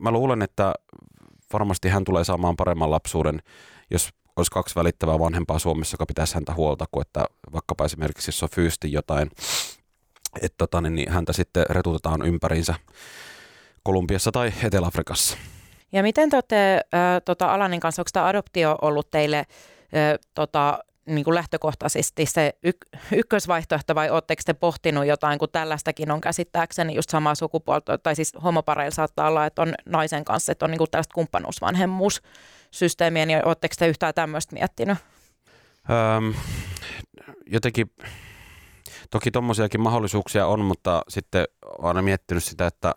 [0.02, 0.74] mä luulen, että
[1.54, 3.42] varmasti hän tulee saamaan paremman lapsuuden,
[3.92, 8.44] jos olisi kaksi välittävää vanhempaa Suomessa, joka pitäisi häntä huolta, kuin että vaikkapa esimerkiksi jos
[8.44, 9.32] on fyysti jotain,
[10.42, 12.76] että tota, niin, niin häntä sitten retutetaan ympäriinsä
[13.84, 15.38] Kolumbiassa tai Etelä-Afrikassa.
[15.92, 16.82] Ja miten te olette äh,
[17.26, 19.46] tota Alanin kanssa, onko tämä adoptio ollut teille äh,
[20.34, 26.22] tota, niin kuin lähtökohtaisesti se yk- ykkösvaihtoehto vai oletteko te pohtinut jotain, kun tällaistakin on
[26.22, 30.72] käsittääkseni just samaa sukupuolta, tai siis homopareilla saattaa olla, että on naisen kanssa, että on
[30.72, 34.98] niin kuin tällaista kumppanuusvanhemmuussysteemiä, niin oletteko te yhtään tämmöistä miettinyt?
[36.18, 36.34] Öm,
[37.46, 37.92] jotenkin,
[39.10, 42.94] toki tuommoisiakin mahdollisuuksia on, mutta sitten olen aina miettinyt sitä, että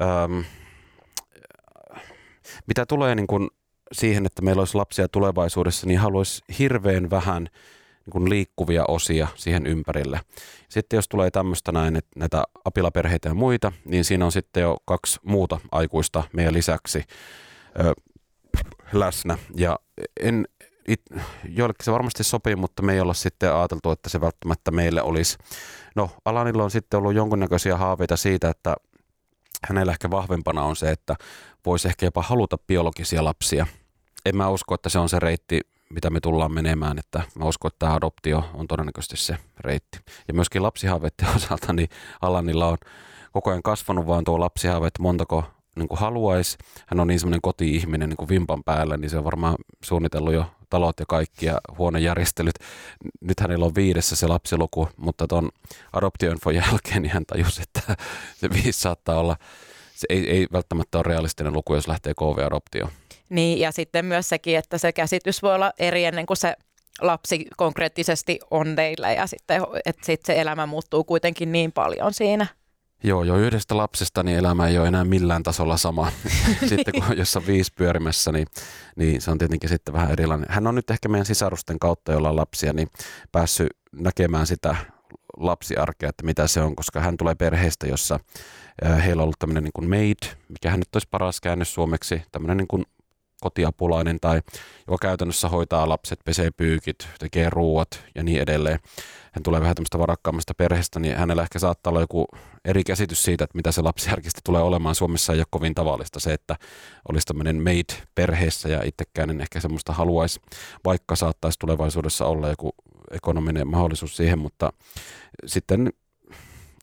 [0.00, 0.44] öm,
[2.66, 3.48] mitä tulee niin kuin
[3.92, 7.42] siihen, että meillä olisi lapsia tulevaisuudessa, niin haluaisi hirveän vähän
[8.06, 10.20] niin kuin liikkuvia osia siihen ympärille.
[10.68, 14.76] Sitten jos tulee tämmöistä näin, että näitä apilaperheitä ja muita, niin siinä on sitten jo
[14.84, 17.04] kaksi muuta aikuista meidän lisäksi
[17.80, 17.92] ö,
[18.92, 19.38] läsnä.
[19.56, 19.78] Ja
[20.20, 20.48] en,
[20.88, 21.02] it,
[21.48, 25.38] joillekin se varmasti sopii, mutta me ei olla sitten ajateltu, että se välttämättä meille olisi.
[25.94, 28.76] No, Alanilla on sitten ollut jonkunnäköisiä haaveita siitä, että
[29.68, 31.16] hänellä ehkä vahvempana on se, että
[31.66, 33.66] voisi ehkä jopa haluta biologisia lapsia.
[34.26, 37.68] En mä usko, että se on se reitti, mitä me tullaan menemään, että mä uskon,
[37.68, 39.98] että tämä adoptio on todennäköisesti se reitti.
[40.28, 41.88] Ja myöskin lapsihaaveiden osalta, niin
[42.22, 42.78] Alanilla on
[43.32, 45.44] koko ajan kasvanut vaan tuo lapsihaave, että montako
[45.76, 46.58] niin kuin haluaisi.
[46.86, 50.46] Hän on niin semmoinen koti-ihminen niin kuin vimpan päällä, niin se on varmaan suunnitellut jo
[50.70, 52.54] talot ja kaikki ja huonejärjestelyt.
[53.20, 55.48] Nyt hänellä on viidessä se lapsiluku, mutta tuon
[55.92, 57.96] adoptioinfon jälkeen niin hän tajusi, että
[58.40, 59.36] se viisi saattaa olla,
[59.94, 62.90] se ei, ei välttämättä ole realistinen luku, jos lähtee KV-adoptioon.
[63.28, 66.56] Niin, ja sitten myös sekin, että se käsitys voi olla eri ennen kuin se
[67.00, 72.46] lapsi konkreettisesti on teillä ja sitten, että sitten se elämä muuttuu kuitenkin niin paljon siinä.
[73.04, 76.12] Joo, jo yhdestä lapsesta niin elämä ei ole enää millään tasolla sama.
[76.68, 78.46] sitten kun jos on viisi pyörimässä, niin,
[78.96, 80.46] niin se on tietenkin sitten vähän erilainen.
[80.50, 82.88] Hän on nyt ehkä meidän sisarusten kautta, jolla on lapsia, niin
[83.32, 84.76] päässyt näkemään sitä
[85.36, 88.20] lapsiarkea, että mitä se on, koska hän tulee perheestä, jossa
[89.04, 92.56] heillä on ollut tämmöinen niin kuin maid, mikä hän nyt olisi paras käännös suomeksi, tämmöinen
[92.56, 92.84] niin kuin
[93.40, 94.42] kotiapulainen tai
[94.88, 98.78] joka käytännössä hoitaa lapset, pesee pyykit, tekee ruuat ja niin edelleen.
[99.32, 102.26] Hän tulee vähän tämmöistä varakkaammasta perheestä, niin hänellä ehkä saattaa olla joku
[102.64, 104.94] eri käsitys siitä, että mitä se lapsiarkisti tulee olemaan.
[104.94, 106.56] Suomessa ei ole kovin tavallista se, että
[107.08, 110.40] olisi tämmöinen maid perheessä ja itsekään en ehkä semmoista haluaisi,
[110.84, 112.74] vaikka saattaisi tulevaisuudessa olla joku
[113.10, 114.72] ekonominen mahdollisuus siihen, mutta
[115.46, 115.92] sitten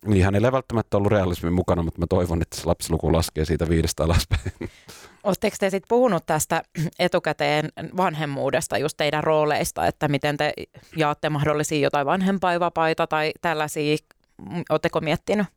[0.05, 3.69] niin hänellä ei välttämättä ollut realismin mukana, mutta mä toivon, että se lapsiluku laskee siitä
[3.69, 4.41] viidestä alaspäin.
[5.23, 6.63] Oletteko te sitten puhunut tästä
[6.99, 10.53] etukäteen vanhemmuudesta, just teidän rooleista, että miten te
[10.95, 13.97] jaatte mahdollisia jotain vanhempainvapaita tai tällaisia,
[14.69, 15.47] oletteko miettinyt?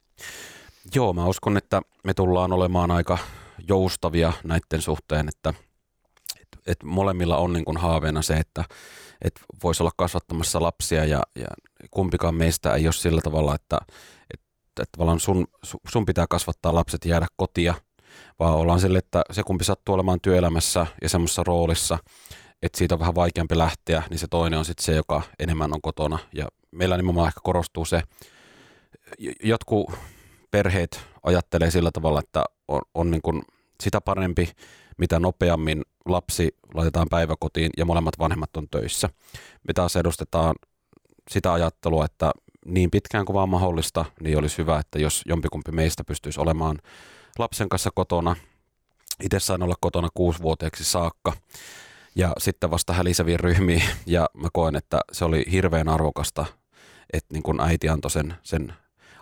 [0.94, 3.18] Joo, mä uskon, että me tullaan olemaan aika
[3.68, 5.54] joustavia näiden suhteen, että,
[6.40, 8.64] että, että molemmilla on niin kuin haaveena se, että,
[9.22, 11.46] että voisi olla kasvattamassa lapsia ja, ja
[11.90, 13.78] kumpikaan meistä ei ole sillä tavalla, että,
[14.82, 15.46] että, että sun,
[15.88, 17.74] sun pitää kasvattaa lapset ja jäädä kotia–
[18.38, 21.98] vaan ollaan sille, että se kumpi sattuu olemaan työelämässä ja semmoisessa roolissa,
[22.62, 25.80] että siitä on vähän vaikeampi lähteä, niin se toinen on sitten se, joka enemmän on
[25.80, 26.18] kotona.
[26.32, 28.02] Ja meillä nimenomaan ehkä korostuu se,
[29.42, 29.92] jotkut
[30.50, 33.42] perheet ajattelee sillä tavalla, että on, on niin kuin
[33.82, 34.52] sitä parempi
[34.98, 39.08] mitä nopeammin lapsi laitetaan päiväkotiin ja molemmat vanhemmat on töissä.
[39.68, 40.54] Me taas edustetaan
[41.30, 42.32] sitä ajattelua, että
[42.66, 46.78] niin pitkään kuin vaan mahdollista, niin olisi hyvä, että jos jompikumpi meistä pystyisi olemaan
[47.38, 48.36] lapsen kanssa kotona.
[49.22, 51.32] Itse sain olla kotona kuusivuoteeksi saakka
[52.16, 56.46] ja sitten vasta häliseviin ryhmiin ja mä koen, että se oli hirveän arvokasta,
[57.12, 58.72] että niin kun äiti antoi sen, sen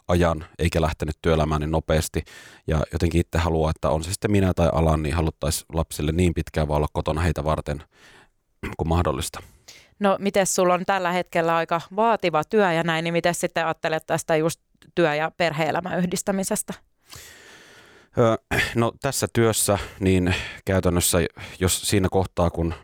[0.09, 2.25] ajan eikä lähtenyt työelämään niin nopeasti.
[2.67, 6.35] Ja jotenkin itse haluaa, että on se sitten minä tai Alan, niin haluttaisiin lapsille niin
[6.35, 7.83] pitkään vaan olla kotona heitä varten
[8.77, 9.43] kuin mahdollista.
[9.99, 14.07] No miten sulla on tällä hetkellä aika vaativa työ ja näin, niin miten sitten ajattelet
[14.07, 14.61] tästä just
[14.95, 16.75] työ- ja perhe-elämän yhdistämisestä?
[18.75, 21.19] No tässä työssä niin käytännössä,
[21.61, 22.75] jos siinä kohtaa kun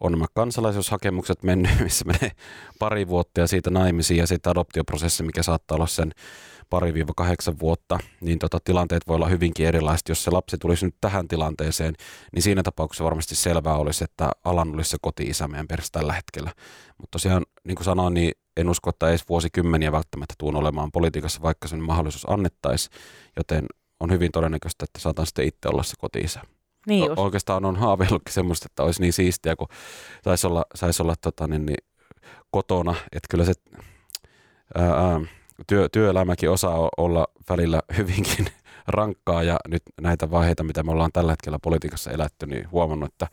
[0.00, 2.30] on nämä kansalaisuushakemukset mennyt, missä menee
[2.78, 6.12] pari vuotta ja siitä naimisiin ja sitten adoptioprosessi, mikä saattaa olla sen
[6.70, 10.08] pari-kahdeksan vuotta, niin tota, tilanteet voi olla hyvinkin erilaiset.
[10.08, 11.94] Jos se lapsi tulisi nyt tähän tilanteeseen,
[12.32, 16.50] niin siinä tapauksessa varmasti selvää olisi, että Alan olisi se koti-isä meidän perheessä tällä hetkellä.
[16.98, 21.42] Mutta tosiaan, niin kuin sanoin, niin en usko, että edes vuosikymmeniä välttämättä tuun olemaan politiikassa,
[21.42, 22.94] vaikka sen mahdollisuus annettaisiin,
[23.36, 23.66] joten
[24.00, 26.40] on hyvin todennäköistä, että saatan sitten itse olla se koti-isä.
[26.86, 27.18] Niin just.
[27.18, 29.68] Oikeastaan on haaveillutkin semmoista, että olisi niin siistiä, kun
[30.24, 31.84] saisi olla, sais olla tota, niin, niin,
[32.50, 33.52] kotona, että kyllä se
[34.74, 35.20] ää, ää,
[35.66, 38.46] työ, työelämäkin osaa olla välillä hyvinkin
[38.88, 43.26] rankkaa ja nyt näitä vaiheita, mitä me ollaan tällä hetkellä politiikassa elätty, niin huomannut, että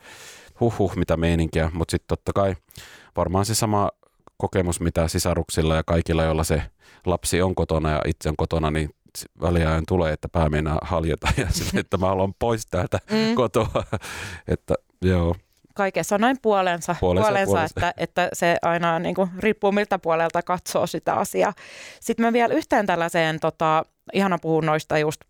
[0.60, 2.56] huh huh, mitä meininkiä, mutta sitten totta kai
[3.16, 3.90] varmaan se sama
[4.36, 6.62] kokemus, mitä sisaruksilla ja kaikilla, joilla se
[7.06, 8.90] lapsi on kotona ja itse on kotona, niin
[9.40, 13.34] väliajan tulee, että pää meinaa haljeta ja sille, että mä haluan pois täältä mm.
[13.34, 13.84] kotoa.
[14.48, 15.36] että joo.
[15.74, 17.74] Kaikessa on noin puolensa, puolensa, puolensa, puolensa.
[17.76, 21.52] Että, että se aina niin kuin, riippuu miltä puolelta katsoo sitä asiaa.
[22.00, 25.20] Sitten mä vielä yhteen tällaiseen, tota, ihana puhun noista just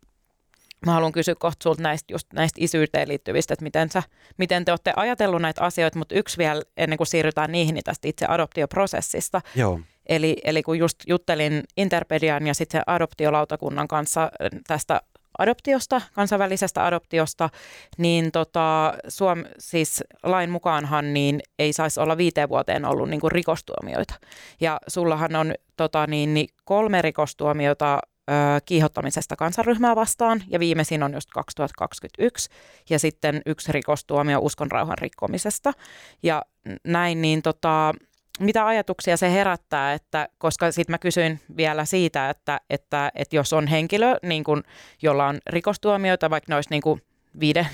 [0.86, 4.02] Mä haluan kysyä kohta sulta näistä, just näistä isyyteen liittyvistä, että miten, sä,
[4.36, 8.08] miten te olette ajatellut näitä asioita, mutta yksi vielä ennen kuin siirrytään niihin, niin tästä
[8.08, 9.40] itse adoptioprosessista.
[9.54, 9.80] Joo.
[10.08, 14.30] Eli, eli kun just juttelin Interpedian ja sitten adoptiolautakunnan kanssa
[14.66, 15.00] tästä
[15.38, 17.50] adoptiosta, kansainvälisestä adoptiosta,
[17.98, 23.32] niin tota, Suom, siis lain mukaanhan niin ei saisi olla viiteen vuoteen ollut niin kuin
[23.32, 24.14] rikostuomioita.
[24.60, 27.98] Ja sullahan on tota, niin, niin kolme rikostuomiota
[28.30, 28.32] ö,
[28.64, 32.50] kiihottamisesta kansanryhmää vastaan, ja viimeisin on just 2021,
[32.90, 35.72] ja sitten yksi rikostuomio uskonrauhan rikkomisesta.
[36.22, 36.42] Ja
[36.84, 37.94] näin, niin tota,
[38.42, 43.52] mitä ajatuksia se herättää, että, koska sitten mä kysyin vielä siitä, että, että, että jos
[43.52, 44.62] on henkilö, niin kun,
[45.02, 47.02] jolla on rikostuomioita, vaikka ne olisi niin kuin
[47.40, 47.66] viiden,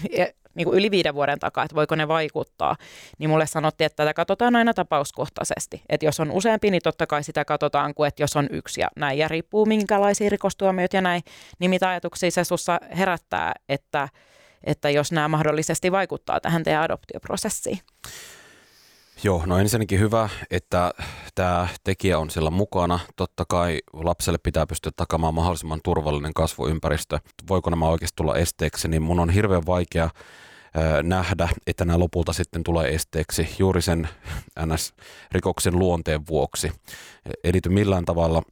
[0.55, 2.77] niin kuin yli viiden vuoden takaa, että voiko ne vaikuttaa,
[3.19, 5.83] niin mulle sanottiin, että tätä katsotaan aina tapauskohtaisesti.
[5.89, 8.89] Että jos on useampi, niin totta kai sitä katsotaan kuin, että jos on yksi ja
[8.97, 11.23] näin, ja riippuu minkälaisia rikostuomioita ja näin,
[11.59, 14.09] niin mitä ajatuksia se sussa herättää, että,
[14.65, 17.79] että jos nämä mahdollisesti vaikuttaa tähän teidän adoptioprosessiin?
[19.23, 20.93] Joo, no ensinnäkin hyvä, että
[21.35, 23.01] tämä tekijä on siellä mukana.
[23.17, 27.19] Totta kai lapselle pitää pystyä takamaan mahdollisimman turvallinen kasvuympäristö.
[27.49, 30.11] Voiko nämä oikeasti tulla esteeksi, niin mun on hirveän vaikea
[31.03, 34.09] nähdä, että nämä lopulta sitten tulee esteeksi juuri sen
[34.61, 36.73] NS-rikoksen luonteen vuoksi.
[37.53, 38.43] Liity millään tavalla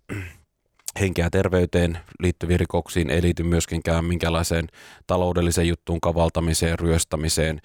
[1.01, 4.67] henkeä terveyteen liittyviin rikoksiin, ei liity myöskään minkälaiseen
[5.07, 7.61] taloudelliseen juttuun, kavaltamiseen, ryöstämiseen,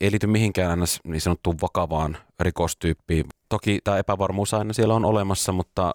[0.00, 3.24] ei liity mihinkään niin sanottuun vakavaan rikostyyppiin.
[3.48, 5.92] Toki tämä epävarmuus aina siellä on olemassa, mutta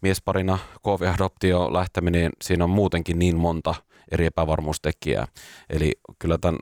[0.00, 3.74] miesparina KV-adoptio lähteminen, siinä on muutenkin niin monta
[4.10, 5.26] eri epävarmuustekijää.
[5.70, 6.58] Eli kyllä tämän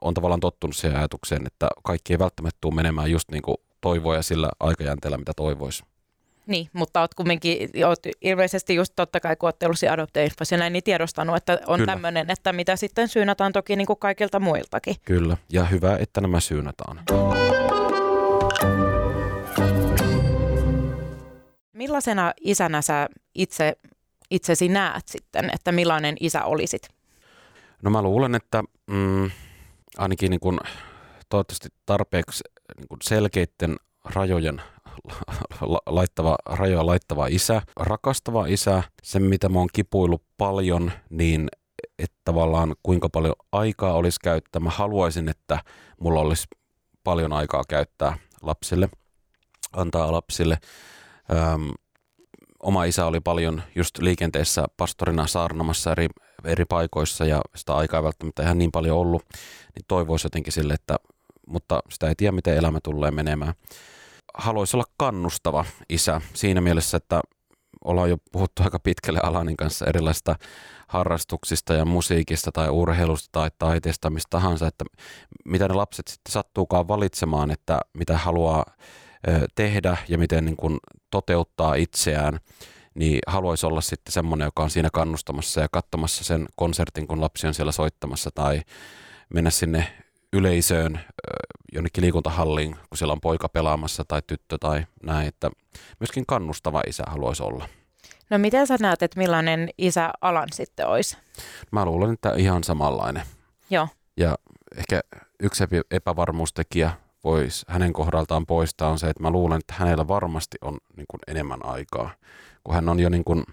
[0.00, 4.22] on tavallaan tottunut siihen ajatukseen, että kaikki ei välttämättä tule menemään just niin kuin toivoja
[4.22, 5.84] sillä aikajänteellä, mitä toivoisi.
[6.48, 10.84] Niin, mutta oot kumminkin, oot ilmeisesti just totta kai, kun oot ollut adoptioinfossa näin, niin
[10.84, 14.96] tiedostanut, että on tämmöinen, että mitä sitten syynätään toki niin kuin kaikilta muiltakin.
[15.04, 17.00] Kyllä, ja hyvä, että nämä syynätään.
[21.72, 23.76] Millaisena isänä sä itse,
[24.30, 26.88] itsesi näet sitten, että millainen isä olisit?
[27.82, 29.30] No mä luulen, että mm,
[29.98, 30.58] ainakin niin kuin,
[31.28, 32.44] toivottavasti tarpeeksi
[32.78, 34.62] niin kuin selkeiden rajojen
[35.86, 38.82] laittava, rajoja laittava isä, rakastava isä.
[39.02, 41.48] Se, mitä mä oon kipuillut paljon, niin
[41.98, 44.60] että tavallaan kuinka paljon aikaa olisi käyttää.
[44.60, 45.58] Mä haluaisin, että
[46.00, 46.46] mulla olisi
[47.04, 48.88] paljon aikaa käyttää lapsille,
[49.72, 50.58] antaa lapsille.
[51.30, 51.70] Öm,
[52.62, 56.06] oma isä oli paljon just liikenteessä pastorina saarnamassa eri,
[56.44, 59.22] eri paikoissa ja sitä aikaa ei välttämättä ihan niin paljon ollut,
[59.74, 60.96] niin toivoisi jotenkin sille, että
[61.46, 63.54] mutta sitä ei tiedä, miten elämä tulee menemään
[64.38, 67.20] haluaisi olla kannustava isä siinä mielessä, että
[67.84, 70.36] ollaan jo puhuttu aika pitkälle Alanin kanssa erilaisista
[70.88, 74.84] harrastuksista ja musiikista tai urheilusta tai taiteesta, mistä tahansa, että
[75.44, 78.64] mitä ne lapset sitten sattuukaan valitsemaan, että mitä haluaa
[79.54, 80.78] tehdä ja miten niin kuin
[81.10, 82.40] toteuttaa itseään,
[82.94, 87.46] niin haluaisi olla sitten semmoinen, joka on siinä kannustamassa ja katsomassa sen konsertin, kun lapsi
[87.46, 88.60] on siellä soittamassa tai
[89.34, 89.92] mennä sinne
[90.32, 91.00] yleisöön
[91.72, 95.50] jonnekin liikuntahalliin, kun siellä on poika pelaamassa tai tyttö tai näin, että
[96.00, 97.68] myöskin kannustava isä haluaisi olla.
[98.30, 101.16] No miten sä näet, että millainen isä Alan sitten olisi?
[101.72, 103.22] Mä luulen, että ihan samanlainen.
[103.70, 103.88] Joo.
[104.16, 104.38] Ja
[104.76, 105.00] ehkä
[105.40, 106.90] yksi epävarmuustekijä
[107.24, 111.20] voisi hänen kohdaltaan poistaa on se, että mä luulen, että hänellä varmasti on niin kuin
[111.26, 112.10] enemmän aikaa.
[112.64, 113.44] Kun hän on jo niin kuin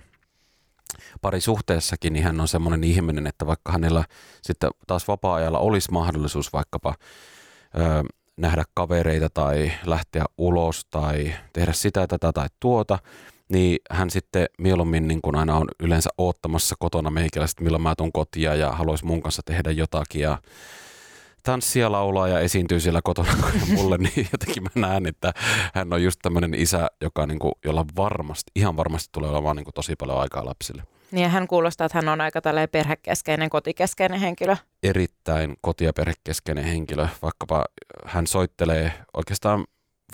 [1.21, 4.03] parisuhteessakin, niin hän on semmoinen ihminen, että vaikka hänellä
[4.41, 6.93] sitten taas vapaa-ajalla olisi mahdollisuus vaikkapa
[7.77, 8.03] ö,
[8.37, 12.99] nähdä kavereita tai lähteä ulos tai tehdä sitä, tätä tai tuota,
[13.49, 18.11] niin hän sitten mieluummin niin kuin aina on yleensä oottamassa kotona meikäläiset, milloin mä tuun
[18.11, 20.37] kotia ja haluaisi mun kanssa tehdä jotakin ja
[21.45, 23.33] tanssia, laulaa ja esiintyy siellä kotona
[23.75, 25.33] mulle, niin jotenkin mä näen, että
[25.73, 29.63] hän on just tämmöinen isä, joka niin kuin, jolla varmasti, ihan varmasti tulee olemaan niin
[29.63, 30.83] kuin tosi paljon aikaa lapsille.
[31.11, 34.55] Niin ja hän kuulostaa, että hän on aika tällainen perhekeskeinen, kotikeskeinen henkilö.
[34.83, 37.65] Erittäin koti- ja perhekeskeinen henkilö, vaikkapa
[38.05, 39.65] hän soittelee oikeastaan,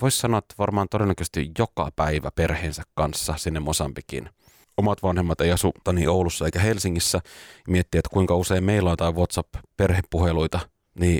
[0.01, 4.29] voisi sanoa, että varmaan todennäköisesti joka päivä perheensä kanssa sinne Mosambikiin.
[4.77, 7.19] Omat vanhemmat ei asu tani Oulussa eikä Helsingissä.
[7.67, 10.59] Miettii, että kuinka usein meillä on jotain WhatsApp-perhepuheluita,
[10.95, 11.19] niin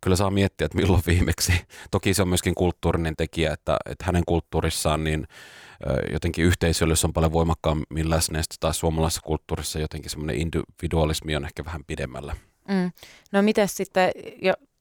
[0.00, 1.52] kyllä saa miettiä, että milloin viimeksi.
[1.90, 5.26] Toki se on myöskin kulttuurinen tekijä, että, että hänen kulttuurissaan niin
[6.12, 11.64] jotenkin yhteisöllisyys on paljon voimakkaammin läsnä, ja taas suomalaisessa kulttuurissa jotenkin semmoinen individualismi on ehkä
[11.64, 12.36] vähän pidemmällä.
[12.68, 12.92] Mm.
[13.32, 14.10] No miten sitten,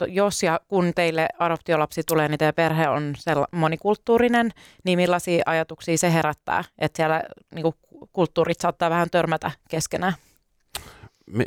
[0.08, 3.16] jos ja kun teille adoptiolapsi tulee, niin teidän perhe on
[3.52, 4.52] monikulttuurinen,
[4.84, 6.64] niin millaisia ajatuksia se herättää?
[6.80, 7.24] Että siellä
[7.56, 7.74] niin
[8.14, 10.14] kulttuurit saattaa vähän törmätä keskenään.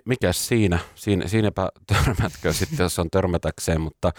[0.04, 0.78] Mikä siinä?
[0.94, 1.28] siinä?
[1.28, 4.12] Siinäpä törmätkö sitten, jos on törmätäkseen, mutta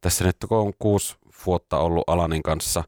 [0.00, 2.84] tässä nyt kun on kuusi vuotta ollut Alanin kanssa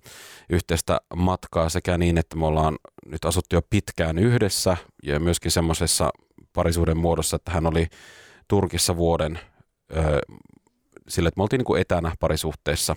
[0.50, 6.10] yhteistä matkaa sekä niin, että me ollaan nyt asuttu jo pitkään yhdessä ja myöskin semmoisessa
[6.52, 7.86] parisuuden muodossa, että hän oli
[8.48, 9.38] Turkissa vuoden
[9.96, 10.20] ö,
[11.08, 12.96] sille, että me oltiin niin kuin etänä parisuhteessa.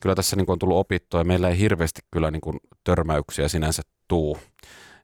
[0.00, 3.48] Kyllä tässä niin kuin on tullut opittua ja meillä ei hirveästi kyllä niin kuin törmäyksiä
[3.48, 4.38] sinänsä tuu,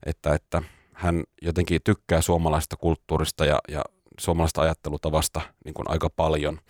[0.07, 0.63] että, että
[0.97, 3.83] hän jotenkin tykkää suomalaisesta kulttuurista ja, ja
[4.21, 6.61] suomalaista ajattelutavasta niin kuin aika paljon.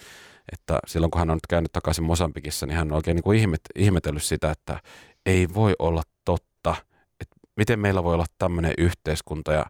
[0.52, 3.38] Että silloin kun hän on nyt käynyt takaisin Mosambikissa, niin hän on oikein niin kuin
[3.38, 4.80] ihmet, ihmetellyt sitä, että
[5.26, 6.74] ei voi olla totta,
[7.20, 9.66] että miten meillä voi olla tämmöinen yhteiskunta ja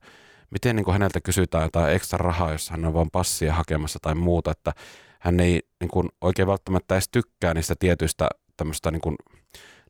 [0.51, 4.15] miten niin kuin häneltä kysytään jotain ekstra rahaa, jos hän on vain passia hakemassa tai
[4.15, 4.73] muuta, että
[5.21, 9.17] hän ei niin kuin oikein välttämättä edes tykkää niistä tietyistä tämmöistä niin kuin,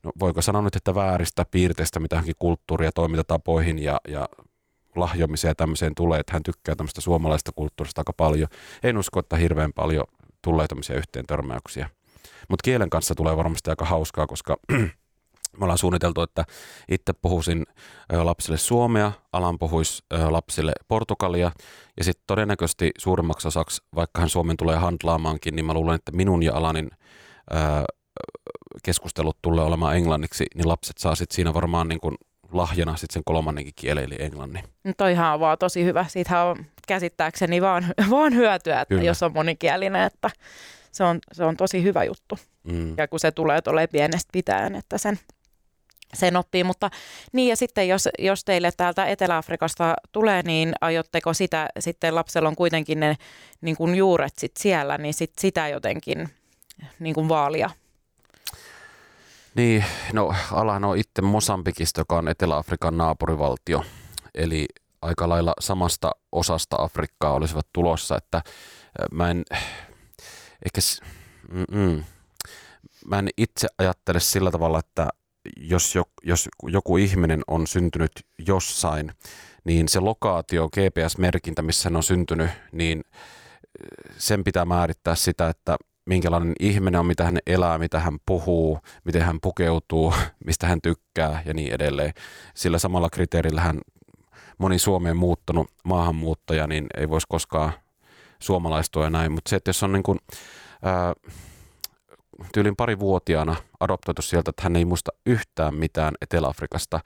[0.03, 4.29] no voiko sanoa nyt, että vääristä piirteistä, mitä hänkin kulttuuria, toimintatapoihin ja, ja
[4.97, 8.49] lahjomiseen ja tämmöiseen tulee, että hän tykkää tämmöistä suomalaista kulttuurista aika paljon.
[8.83, 10.05] En usko, että hirveän paljon
[10.43, 11.91] tulee tämmöisiä yhteen törmäyksiä.
[12.49, 14.57] Mutta kielen kanssa tulee varmasti aika hauskaa, koska
[15.59, 16.45] me ollaan suunniteltu, että
[16.89, 17.67] itse puhuisin
[18.23, 21.51] lapsille suomea, Alan puhuisi lapsille portugalia
[21.97, 26.43] ja sitten todennäköisesti suurimmaksi osaksi, vaikka hän Suomen tulee handlaamaankin, niin mä luulen, että minun
[26.43, 26.91] ja Alanin
[28.83, 32.15] keskustelut tulee olemaan englanniksi, niin lapset saa sitten siinä varmaan niin kuin
[32.53, 34.65] lahjana sitten sen kolmannenkin kielen, eli englannin.
[34.85, 36.05] No toihan on vaan tosi hyvä.
[36.09, 40.31] Siitähän on käsittääkseni vaan, vaan hyötyä, että jos on monikielinen, että
[40.93, 42.39] se on, se on tosi hyvä juttu.
[42.65, 42.95] Mm.
[42.97, 45.19] Ja kun se tulee tuolle pienestä pitäen, että sen,
[46.15, 46.65] sen oppii.
[46.65, 46.91] Mutta
[47.33, 52.57] niin ja sitten jos, jos teille täältä Etelä-Afrikasta tulee, niin aiotteko sitä, sitten lapsella on
[52.57, 53.17] kuitenkin ne
[53.61, 56.29] niin kuin juuret sit siellä, niin sit sitä jotenkin
[56.99, 57.71] niin kuin vaalia
[59.57, 63.85] niin, no Alan on itse Mosambikista, joka on Etelä-Afrikan naapurivaltio.
[64.35, 64.67] Eli
[65.03, 68.43] aika lailla samasta osasta Afrikkaa olisivat tulossa, että
[69.13, 69.45] mä en
[70.65, 70.81] ehkä,
[71.71, 72.05] mm,
[73.07, 75.09] mä en itse ajattele sillä tavalla, että
[75.57, 78.13] jos, jo, jos joku ihminen on syntynyt
[78.47, 79.13] jossain,
[79.65, 83.05] niin se lokaatio, GPS-merkintä, missä hän on syntynyt, niin
[84.19, 89.23] sen pitää määrittää sitä, että minkälainen ihminen on, mitä hän elää, mitä hän puhuu, miten
[89.23, 90.15] hän pukeutuu,
[90.47, 92.13] mistä hän tykkää ja niin edelleen.
[92.55, 93.81] Sillä samalla kriteerillä hän
[94.59, 97.73] moni Suomeen muuttanut maahanmuuttaja, niin ei voisi koskaan
[98.39, 99.33] suomalaistua ja näin.
[99.33, 100.19] Mutta se, että jos on niin kuin,
[100.83, 101.13] ää,
[102.53, 107.01] tyylin pari vuotiaana adoptoitu sieltä, että hän ei muista yhtään mitään Etelä-Afrikasta,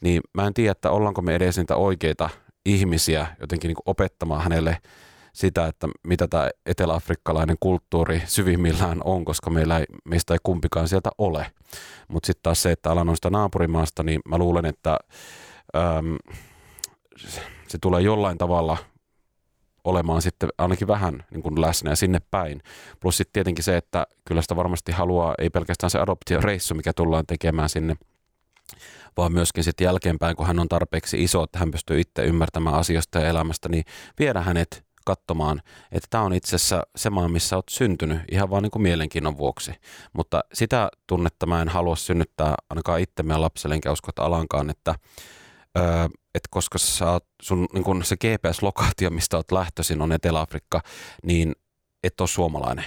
[0.00, 2.30] niin mä en tiedä, että ollaanko me edes niitä oikeita
[2.66, 4.78] ihmisiä jotenkin niin opettamaan hänelle–
[5.32, 11.10] sitä, että mitä tämä eteläafrikkalainen kulttuuri syvimmillään on, koska meillä ei, meistä ei kumpikaan sieltä
[11.18, 11.46] ole.
[12.08, 14.96] Mutta sitten taas se, että alan on sitä naapurimaasta, niin mä luulen, että
[15.76, 16.16] äm,
[17.68, 18.76] se tulee jollain tavalla
[19.84, 22.62] olemaan sitten ainakin vähän niin kuin läsnä ja sinne päin.
[23.00, 27.26] Plus sitten tietenkin se, että kyllä sitä varmasti haluaa, ei pelkästään se adoptioreissu, mikä tullaan
[27.26, 27.96] tekemään sinne,
[29.16, 33.20] vaan myöskin sitten jälkeenpäin, kun hän on tarpeeksi iso, että hän pystyy itse ymmärtämään asioista
[33.20, 33.84] ja elämästä, niin
[34.18, 38.62] viedä hänet katsomaan, että tämä on itse asiassa se maa, missä olet syntynyt, ihan vaan
[38.62, 39.72] niin kuin mielenkiinnon vuoksi.
[40.12, 44.70] Mutta sitä tunnetta mä en halua synnyttää ainakaan itse meidän lapselle, enkä usko, että Alankaan,
[44.70, 44.94] että,
[45.78, 46.04] öö,
[46.34, 50.80] että koska sä oot, sun, niin kun se GPS-lokaatio, mistä olet lähtöisin, on Etelä-Afrikka,
[51.22, 51.52] niin
[52.04, 52.84] et ole suomalainen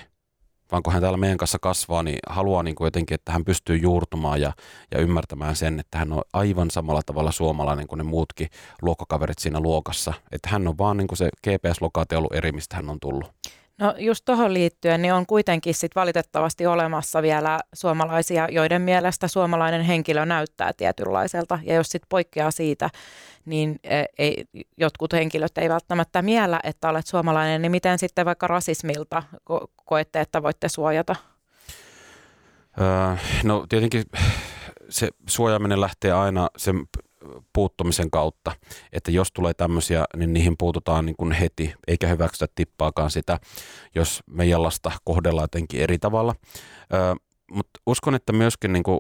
[0.74, 3.76] vaan kun hän täällä meidän kanssa kasvaa, niin haluaa niin kuin jotenkin, että hän pystyy
[3.78, 4.54] juurtumaan ja,
[4.92, 8.50] ja ymmärtämään sen, että hän on aivan samalla tavalla suomalainen kuin ne muutkin
[8.82, 10.14] luokkakaverit siinä luokassa.
[10.32, 13.32] Että hän on vaan niin kuin se GPS-lokaatio ollut eri, mistä hän on tullut.
[13.80, 19.82] No just tuohon liittyen, niin on kuitenkin sit valitettavasti olemassa vielä suomalaisia, joiden mielestä suomalainen
[19.82, 21.60] henkilö näyttää tietynlaiselta.
[21.64, 22.90] Ja jos sitten poikkeaa siitä,
[23.46, 24.46] niin e, ei,
[24.78, 30.22] jotkut henkilöt ei välttämättä miellä, että olet suomalainen, niin miten sitten vaikka rasismilta ko- koette,
[30.22, 31.16] että voitte suojata?
[32.82, 34.04] Öö, no tietenkin
[34.90, 36.76] se suojaaminen lähtee aina sen
[37.54, 38.52] puuttumisen kautta,
[38.94, 43.40] että jos tulee tämmöisiä, niin niihin puututaan niin kuin heti, eikä hyväksytä tippaakaan sitä,
[43.96, 46.36] jos meidän lasta kohdellaan jotenkin eri tavalla.
[46.94, 47.16] Öö,
[47.52, 49.00] mutta uskon, että myöskin niin kuin,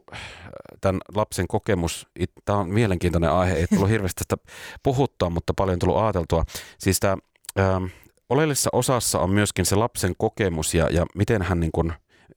[0.82, 2.08] tämän lapsen kokemus,
[2.46, 4.54] tämä on mielenkiintoinen aihe, ei tullut hirveästi tästä
[4.84, 6.44] puhuttua, mutta paljon tullut ajateltua.
[6.78, 7.18] Siis tämä
[7.60, 7.86] ähm,
[8.30, 11.94] oleellisessa osassa on myöskin se lapsen kokemus ja, ja miten hän niin kuin,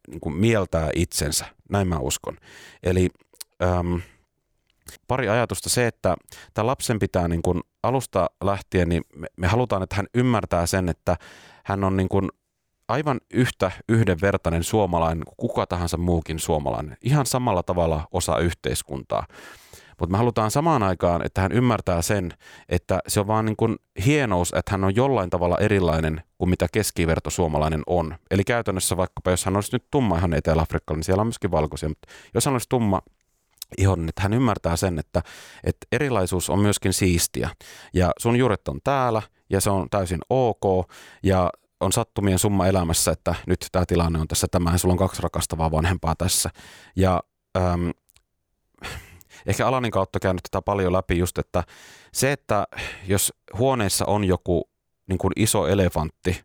[0.08, 2.36] niin kuin mieltää itsensä, näin mä uskon.
[2.82, 3.08] Eli
[3.62, 3.96] ähm,
[5.08, 6.16] pari ajatusta se, että
[6.54, 10.88] tämä lapsen pitää niin kuin alusta lähtien, niin me, me halutaan, että hän ymmärtää sen,
[10.88, 11.16] että
[11.64, 12.28] hän on niin kuin
[12.88, 16.96] aivan yhtä yhdenvertainen suomalainen kuin kuka tahansa muukin suomalainen.
[17.02, 19.26] Ihan samalla tavalla osa yhteiskuntaa.
[20.00, 22.32] Mutta me halutaan samaan aikaan, että hän ymmärtää sen,
[22.68, 23.76] että se on vaan niin kuin
[24.06, 28.16] hienous, että hän on jollain tavalla erilainen kuin mitä keskiverto suomalainen on.
[28.30, 31.88] Eli käytännössä vaikkapa, jos hän olisi nyt tumma ihan Etelä-Afrikkalla, niin siellä on myöskin valkoisia,
[31.88, 33.00] mutta jos hän olisi tumma
[33.78, 35.22] ihon, niin että hän ymmärtää sen, että,
[35.64, 37.50] että erilaisuus on myöskin siistiä.
[37.94, 40.90] Ja sun juuret on täällä ja se on täysin ok
[41.22, 41.50] ja
[41.80, 45.22] on sattumien summa elämässä, että nyt tämä tilanne on tässä tämä ja sulla on kaksi
[45.22, 46.50] rakastavaa vanhempaa tässä.
[46.96, 47.22] Ja
[47.56, 47.92] äm,
[49.46, 51.64] ehkä Alanin kautta käynyt tätä paljon läpi just, että
[52.12, 52.66] se, että
[53.06, 54.70] jos huoneessa on joku
[55.08, 56.44] niin kuin iso elefantti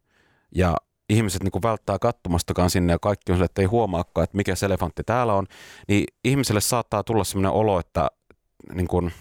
[0.55, 0.75] ja
[1.11, 4.55] ihmiset niin kuin välttää kattomastakaan sinne ja kaikki on sille, että ei huomaakaan, että mikä
[4.55, 5.45] se elefantti täällä on,
[5.87, 8.11] niin ihmiselle saattaa tulla sellainen olo, että
[8.73, 9.11] niin kuin–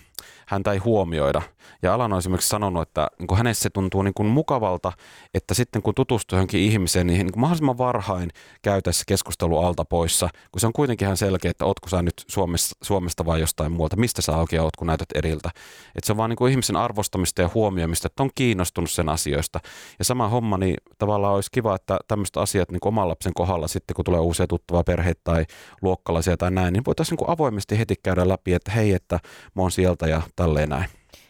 [0.51, 1.43] häntä ei huomioida.
[1.83, 4.93] Ja Alan on esimerkiksi sanonut, että niin kuin hänessä se tuntuu niin kuin mukavalta,
[5.35, 8.31] että sitten kun tutustuu johonkin ihmiseen, niin, niin kuin mahdollisimman varhain
[8.63, 12.77] käytäessä keskustelu alta poissa, kun se on kuitenkin ihan selkeä, että ootko sä nyt Suomesta,
[12.83, 15.49] Suomesta vai jostain muualta, mistä sä oikein oot, kun näytät eriltä.
[15.95, 19.61] Että se on vaan niin kuin ihmisen arvostamista ja huomioimista, että on kiinnostunut sen asioista.
[19.99, 23.95] Ja sama homma, niin tavallaan olisi kiva, että tämmöiset asiat niin oman lapsen kohdalla sitten,
[23.95, 25.45] kun tulee uusia tuttavia perheitä tai
[25.83, 29.19] luokkalaisia tai näin, niin voitaisiin niin avoimesti heti käydä läpi, että hei, että
[29.55, 30.87] mä oon sieltä ja tälleen näin.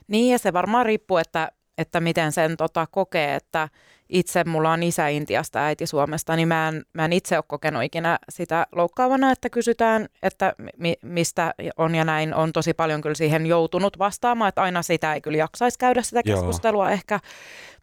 [0.09, 3.69] Niin ja se varmaan riippuu, että, että miten sen tota, kokee, että
[4.09, 7.83] itse mulla on isä Intiasta äiti Suomesta, niin mä en, mä en itse ole kokenut
[7.83, 12.35] ikinä sitä loukkaavana, että kysytään, että mi, mistä on ja näin.
[12.35, 16.23] On tosi paljon kyllä siihen joutunut vastaamaan, että aina sitä ei kyllä jaksaisi käydä sitä
[16.23, 16.93] keskustelua Joo.
[16.93, 17.21] ehkä,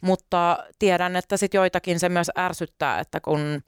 [0.01, 3.61] mutta tiedän, että sit joitakin se myös ärsyttää, että kun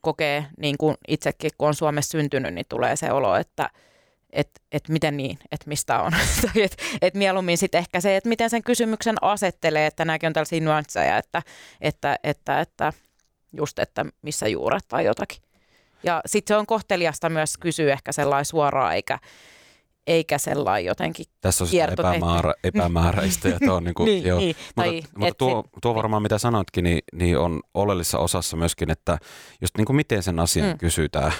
[0.00, 3.70] kokee niin kuin itsekin, kun on Suomessa syntynyt, niin tulee se olo, että–
[4.34, 6.12] että et miten niin, että mistä on.
[6.64, 10.60] että et mieluummin sitten ehkä se, että miten sen kysymyksen asettelee, että nämäkin on tällaisia
[10.60, 11.42] nyansseja, että,
[11.80, 12.92] että, että, että
[13.52, 15.42] just, että missä juuret tai jotakin.
[16.02, 19.18] Ja sitten se on kohteliasta myös kysyä ehkä sellainen suoraan, eikä,
[20.06, 23.48] eikä sellainen jotenkin Tässä on epämäärä, epämääräistä.
[23.48, 24.38] Ja tuo, niin kuin, niin, joo.
[24.38, 28.90] Niin, mutta, tai, mutta tuo, tuo varmaan mitä sanoitkin, niin, niin on oleellisessa osassa myöskin,
[28.90, 29.18] että
[29.60, 30.78] just niin kuin miten sen asian mm.
[30.78, 31.32] kysytään.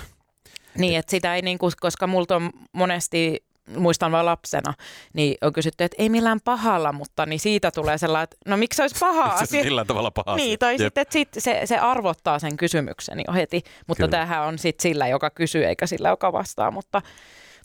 [0.78, 3.44] Niin, että sitä ei niin kuin, koska multa on monesti
[3.76, 4.74] muistan vain lapsena,
[5.12, 8.76] niin on kysytty, että ei millään pahalla, mutta niin siitä tulee sellainen, että no miksi
[8.76, 9.64] se olisi paha asia?
[9.64, 13.62] millään tavalla paha Niin, tai sitten, että sit se, se arvottaa sen kysymyksen jo heti,
[13.86, 14.10] mutta Kyllä.
[14.10, 17.02] tämähän on sitten sillä, joka kysyy, eikä sillä, joka vastaa, mutta,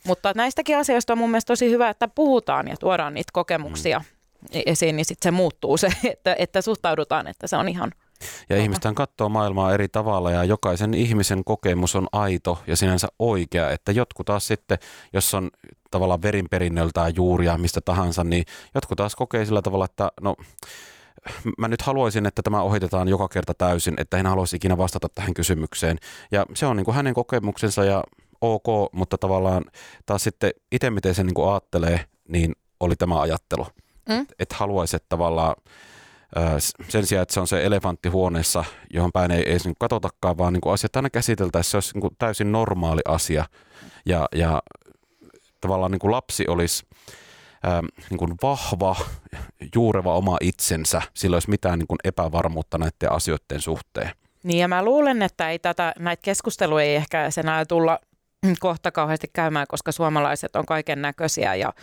[0.03, 4.62] mutta näistäkin asioista on mun mielestä tosi hyvä, että puhutaan ja tuodaan niitä kokemuksia mm.
[4.66, 7.91] esiin, niin sitten se muuttuu se, että, että suhtaudutaan, että se on ihan
[8.50, 8.64] ja Aha.
[8.64, 13.72] ihmisten katsoo maailmaa eri tavalla ja jokaisen ihmisen kokemus on aito ja sinänsä oikea.
[13.72, 14.78] Että jotkut taas sitten,
[15.14, 15.50] jos on
[15.92, 18.46] tavallaan verinperinnöltään juuria mistä tahansa, niin
[18.76, 20.36] jotkut taas kokee sillä tavalla, että no
[21.58, 25.34] mä nyt haluaisin, että tämä ohitetaan joka kerta täysin, että en haluaisi ikinä vastata tähän
[25.34, 25.98] kysymykseen.
[26.32, 28.04] Ja se on niin kuin hänen kokemuksensa ja
[28.42, 29.64] ok, mutta tavallaan
[30.06, 33.68] taas sitten itse miten se niin kuin ajattelee, niin oli tämä ajattelu.
[34.10, 34.22] Mm.
[34.22, 35.56] Että et haluaisi, että tavallaan
[36.90, 38.64] sen sijaan, että se on se elefantti huoneessa,
[38.94, 43.02] johon päin ei edes katsotakaan, vaan niin asiat aina käsiteltäisiin, se olisi niin täysin normaali
[43.06, 43.46] asia.
[44.06, 44.62] Ja, ja
[45.62, 46.88] tavallaan niin kuin lapsi olisi
[48.10, 48.96] niin kuin vahva,
[49.76, 54.12] juureva oma itsensä, sillä olisi mitään niin kuin epävarmuutta näiden asioiden suhteen.
[54.44, 58.00] Niin ja mä luulen, että ei tätä, näitä keskusteluja ei ehkä enää tulla
[58.60, 61.74] kohta kauheasti käymään, koska suomalaiset on kaiken näköisiä ja,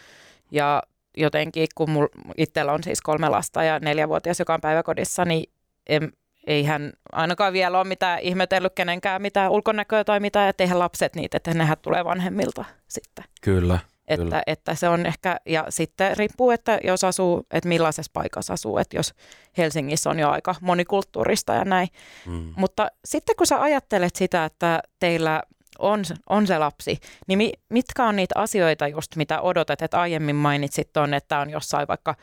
[0.51, 0.83] ja
[1.17, 2.07] jotenkin, kun mul,
[2.37, 5.53] itsellä on siis kolme lasta ja neljävuotias, joka on päiväkodissa, niin
[5.87, 6.13] en,
[6.47, 11.37] eihän ainakaan vielä ole mitään ihmetellyt kenenkään mitään ulkonäköä tai mitään, että eihän lapset niitä,
[11.37, 13.25] että nehän tulee vanhemmilta sitten.
[13.41, 13.79] Kyllä.
[14.09, 14.43] Että, Kyllä.
[14.47, 18.97] että se on ehkä, ja sitten riippuu, että jos asuu, että millaisessa paikassa asuu, että
[18.97, 19.15] jos
[19.59, 21.89] Helsingissä on jo aika monikulttuurista ja näin.
[22.27, 22.53] Mm.
[22.57, 25.43] Mutta sitten kun sä ajattelet sitä, että teillä
[25.79, 30.93] on, on se lapsi, niin mitkä on niitä asioita just, mitä odotat, että aiemmin mainitsit
[30.93, 32.15] tuon, että on jossain vaikka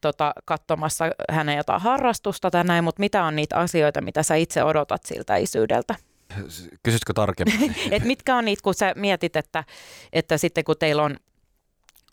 [0.00, 4.64] tota, katsomassa hänen jotain harrastusta tai näin, mutta mitä on niitä asioita, mitä sä itse
[4.64, 5.94] odotat siltä isyydeltä?
[6.82, 7.76] Kysytkö tarkemmin?
[7.90, 9.64] Et mitkä on niitä, kun sä mietit, että,
[10.12, 11.16] että sitten kun teillä on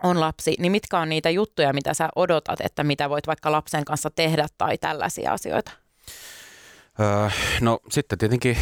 [0.03, 3.85] on lapsi, niin mitkä on niitä juttuja, mitä sä odotat, että mitä voit vaikka lapsen
[3.85, 5.71] kanssa tehdä tai tällaisia asioita?
[6.99, 7.29] Öö,
[7.61, 8.57] no sitten tietenkin,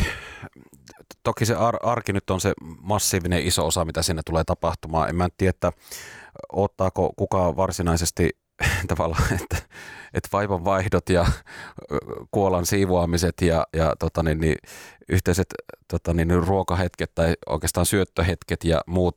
[1.26, 5.10] toki se ar- arki nyt on se massiivinen iso osa, mitä siinä tulee tapahtumaan.
[5.10, 5.72] En mä tiedä, että
[6.52, 8.30] ottaako kukaan varsinaisesti
[8.88, 9.58] tavallaan, että,
[10.14, 11.26] että vaivan vaihdot ja
[12.32, 14.56] kuolan siivoamiset ja, ja tota niin, niin,
[15.10, 15.48] yhteiset
[15.88, 19.16] tota niin, ruokahetket tai oikeastaan syöttöhetket ja muut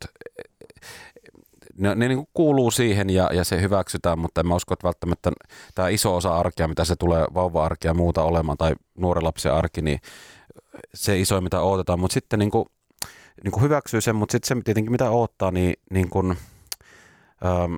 [1.78, 5.32] ne, ne niin kuuluu siihen ja, ja se hyväksytään, mutta en mä usko, että välttämättä
[5.74, 9.82] tämä iso osa arkea, mitä se tulee vauva-arkea ja muuta olemaan, tai nuoren lapsen arki,
[9.82, 10.00] niin
[10.94, 12.66] se iso, mitä odotetaan, mutta sitten niin kuin,
[13.44, 16.36] niin kuin hyväksyy sen, mutta sitten se tietenkin, mitä odottaa, niin, niin kuin,
[17.46, 17.74] ähm,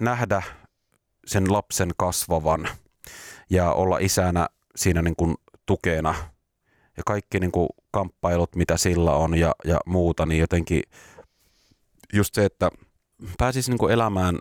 [0.00, 0.42] nähdä
[1.26, 2.68] sen lapsen kasvavan
[3.50, 5.34] ja olla isänä siinä niin kuin
[5.66, 6.14] tukena
[6.96, 10.82] ja kaikki niin kuin kamppailut, mitä sillä on ja, ja muuta, niin jotenkin
[12.12, 12.70] just se, että
[13.38, 14.38] pääsisi niin kuin elämään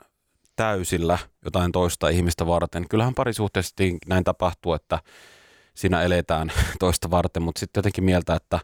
[0.56, 2.90] täysillä jotain toista ihmistä varten.
[2.90, 5.00] Kyllähän parisuhteisesti näin tapahtuu, että
[5.76, 8.60] siinä eletään toista varten, mutta sitten jotenkin mieltä, että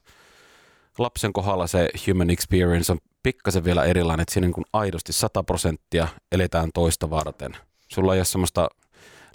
[0.98, 6.08] lapsen kohdalla se human experience on pikkasen vielä erilainen, että siinä niin aidosti 100 prosenttia
[6.32, 7.58] eletään toista varten.
[7.88, 8.68] Sulla ei ole semmoista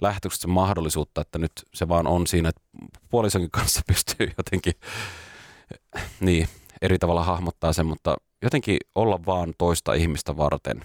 [0.01, 2.63] lähetyksestä mahdollisuutta, että nyt se vaan on siinä, että
[3.11, 4.75] puolisonkin kanssa pystyy jotenkin
[6.21, 6.49] niin,
[6.83, 10.85] eri tavalla hahmottaa sen, mutta jotenkin olla vaan toista ihmistä varten.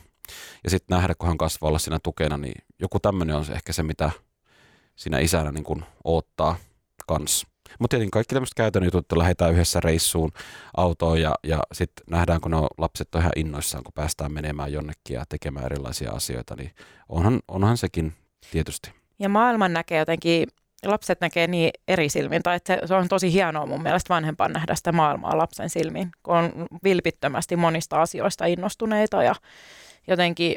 [0.64, 3.74] Ja sitten nähdä, kun hän kasvaa olla siinä tukena, niin joku tämmöinen on se ehkä
[3.74, 4.12] se, mitä
[4.96, 6.56] siinä isänä niin kuin oottaa
[7.08, 7.48] kans.
[7.80, 10.32] Mutta tietenkin kaikki tämmöiset käytännön jutut, että lähdetään yhdessä reissuun
[10.78, 14.74] autoon ja, ja sitten nähdään, kun ne on, lapset on ihan innoissaan, kun päästään menemään
[14.74, 16.72] jonnekin ja tekemään erilaisia asioita, niin
[17.10, 18.14] onhan, onhan sekin
[18.52, 18.92] tietysti.
[19.20, 20.48] Ja maailman näkee jotenkin
[20.86, 24.76] lapset näkee niin eri silmin, tai että se on tosi hienoa mun mielestä vanhempaan nähdä
[24.76, 26.52] sitä maailmaa lapsen silmiin, kun on
[26.84, 29.36] vilpittömästi monista asioista innostuneita ja
[30.08, 30.56] jotenkin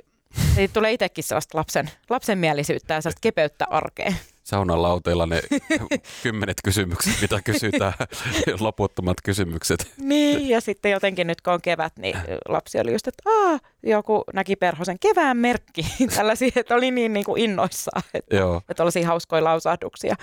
[0.54, 4.16] siitä tulee itsekin sellaista lapsen, lapsenmielisyyttä ja sellaista kepeyttä arkeen.
[4.50, 5.42] Saunan lauteilla ne
[6.22, 7.92] kymmenet kysymykset, mitä kysytään,
[8.60, 9.92] loputtomat kysymykset.
[9.96, 12.16] Niin, ja sitten jotenkin nyt kun on kevät, niin
[12.48, 15.86] lapsi oli just, että Aa, joku näki perhosen kevään merkki.
[16.16, 18.62] Tällaisia, että oli niin, niin kuin innoissaan, että, Joo.
[18.68, 20.16] että olisi hauskoja lausahduksia.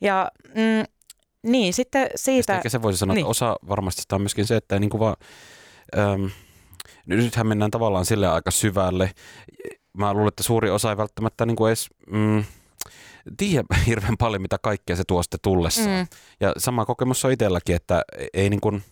[0.00, 0.84] Ja mm,
[1.42, 2.56] niin, sitten siitä...
[2.56, 3.22] Ehkä se voisi sanoa, niin.
[3.22, 5.16] että osa varmasti sitä on myöskin se, että niin kuin vaan,
[5.98, 6.30] äm,
[7.06, 9.10] nythän mennään tavallaan sille aika syvälle.
[9.92, 11.88] Mä luulen, että suuri osa ei välttämättä niin kuin edes...
[12.10, 12.44] Mm,
[13.36, 15.88] tiedä hirveän paljon, mitä kaikkea se tuo sitten tullessaan.
[15.88, 16.06] Mm.
[16.40, 18.02] Ja sama kokemus on itselläkin, että
[18.34, 18.82] ei niin kuin,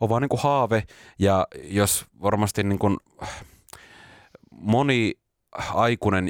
[0.00, 0.82] ole vaan niin kuin haave,
[1.18, 2.96] ja jos varmasti niin kuin
[4.50, 5.14] moni
[5.74, 6.28] aikuinen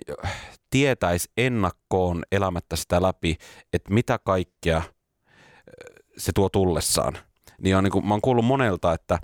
[0.71, 3.37] tietäisi ennakkoon elämättä sitä läpi,
[3.73, 4.83] että mitä kaikkea
[6.19, 7.19] se tuo tullessaan.
[7.59, 9.19] Niin on niin kuin, mä oon kuullut monelta, että,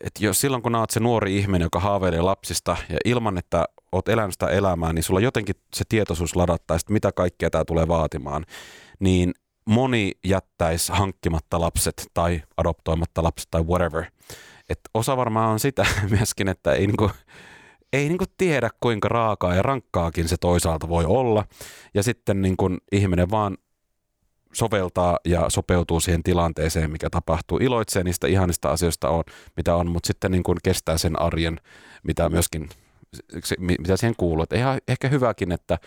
[0.00, 3.64] että jos silloin kun oot se nuori ihminen, joka haaveilee lapsista ja ilman, että
[3.96, 7.88] oot elänyt sitä elämää, niin sulla jotenkin se tietoisuus ladattaa, että mitä kaikkea tämä tulee
[7.88, 8.44] vaatimaan,
[8.98, 9.34] niin
[9.68, 14.04] moni jättäisi hankkimatta lapset tai adoptoimatta lapset tai whatever.
[14.68, 15.86] Et osa varmaan on sitä
[16.18, 17.10] myöskin, että ei niinku,
[17.92, 21.44] ei niinku tiedä kuinka raakaa ja rankkaakin se toisaalta voi olla.
[21.94, 23.56] Ja sitten niinku ihminen vaan
[24.52, 27.58] soveltaa ja sopeutuu siihen tilanteeseen, mikä tapahtuu.
[27.58, 29.24] Iloitsee niistä ihanista asioista, on,
[29.56, 31.60] mitä on, mutta sitten niin kuin kestää sen arjen,
[32.02, 32.68] mitä myöskin
[33.44, 34.42] se, mitä siihen kuuluu.
[34.42, 35.78] Että ihan ehkä hyväkin, että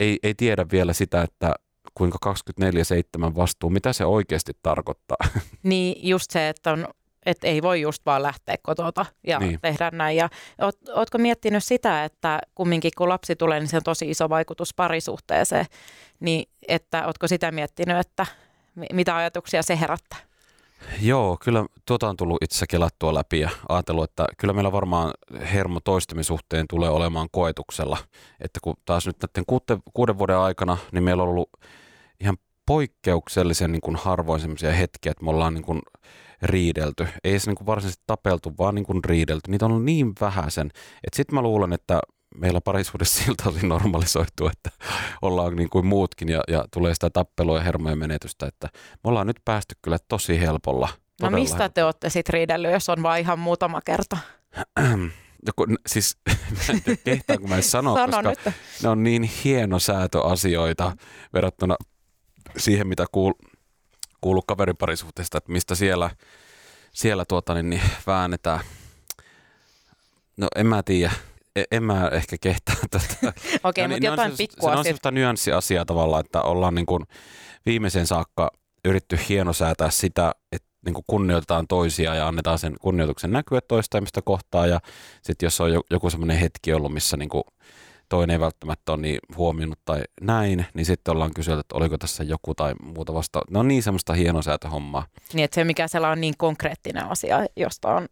[0.00, 1.54] ei, ei tiedä vielä sitä, että
[1.94, 2.18] kuinka
[3.30, 5.16] 24-7 vastuu, mitä se oikeasti tarkoittaa.
[5.62, 6.88] Niin just se, että on
[7.26, 9.58] että ei voi just vaan lähteä kotota ja niin.
[9.62, 10.16] tehdä näin.
[10.16, 10.28] Ja
[10.60, 14.74] oot, ootko miettinyt sitä, että kumminkin kun lapsi tulee, niin se on tosi iso vaikutus
[14.74, 15.66] parisuhteeseen,
[16.20, 18.26] niin että ootko sitä miettinyt, että
[18.92, 20.18] mitä ajatuksia se herättää?
[21.00, 25.12] Joo, kyllä tuota on tullut itse kelattua läpi ja ajatellut, että kyllä meillä varmaan
[25.52, 27.98] hermo toistamisuhteen tulee olemaan koetuksella.
[28.40, 31.50] Että kun taas nyt näiden kuuden, kuuden vuoden aikana, niin meillä on ollut
[32.20, 35.80] ihan poikkeuksellisen niin kuin harvoin sellaisia hetkiä, että me ollaan niin kuin
[36.42, 37.06] riidelty.
[37.24, 39.50] Ei edes niin kuin varsinaisesti tapeltu, vaan niin kuin riidelty.
[39.50, 40.66] Niitä on ollut niin vähäisen,
[41.04, 42.00] että sitten mä luulen, että
[42.34, 44.70] meillä parisuudessa siltä osin normalisoitu, että
[45.22, 49.26] ollaan niin kuin muutkin ja, ja tulee sitä tappelua ja hermojen menetystä, että me ollaan
[49.26, 50.88] nyt päästy kyllä tosi helpolla.
[51.22, 54.16] No mistä te olette sitten riidellyt, jos on vain ihan muutama kerta?
[55.46, 56.18] Joku, siis
[56.56, 58.54] mä en tiedä, kehtaan, kun mä en sano, Sano koska nyt.
[58.82, 60.96] ne on niin hieno säätöasioita
[61.32, 61.76] verrattuna
[62.56, 63.32] siihen, mitä kuul,
[64.20, 66.10] kuuluu kaveriparisuhteesta, että mistä siellä,
[66.92, 68.60] siellä tuota, niin, niin väännetään.
[70.36, 71.12] No en mä tiedä.
[71.56, 73.06] E, en mä ehkä kehtaa tätä.
[73.22, 73.32] Okei,
[73.64, 74.72] okay, no, mutta niin, jotain se, pikkua.
[74.72, 77.04] Se on sellaista nyanssiasiaa tavallaan, että ollaan niin kuin
[77.66, 78.50] viimeisen saakka
[78.84, 84.66] yritty hienosäätää sitä, että niin kuin kunnioitetaan toisia ja annetaan sen kunnioituksen näkyä toista kohtaa.
[84.66, 84.80] Ja
[85.22, 87.44] sitten jos on joku semmoinen hetki ollut, missä niin kuin
[88.08, 92.24] toinen ei välttämättä ole niin huomioinut tai näin, niin sitten ollaan kysynyt, että oliko tässä
[92.24, 93.42] joku tai muuta vasta.
[93.50, 95.06] Ne on niin semmoista hienosäätöhommaa.
[95.32, 98.08] Niin, että se mikä siellä on niin konkreettinen asia, josta on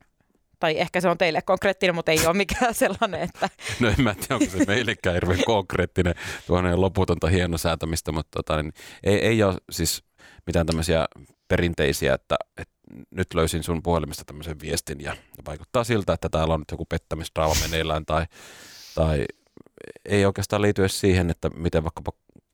[0.63, 3.49] tai ehkä se on teille konkreettinen, mutta ei ole mikään sellainen, että...
[3.81, 6.15] No en mä tiedä, onko se meillekään hirveän konkreettinen,
[6.47, 10.05] tuonne loputonta hienosäätämistä, mutta tota, niin ei, ei ole siis
[10.47, 11.07] mitään tämmöisiä
[11.49, 12.75] perinteisiä, että, että
[13.11, 17.55] nyt löysin sun puhelimesta tämmöisen viestin ja, vaikuttaa siltä, että täällä on nyt joku pettämisdraama
[17.63, 18.27] meneillään tai,
[18.95, 19.25] tai
[20.05, 22.13] ei oikeastaan liity siihen, että miten vaikkapa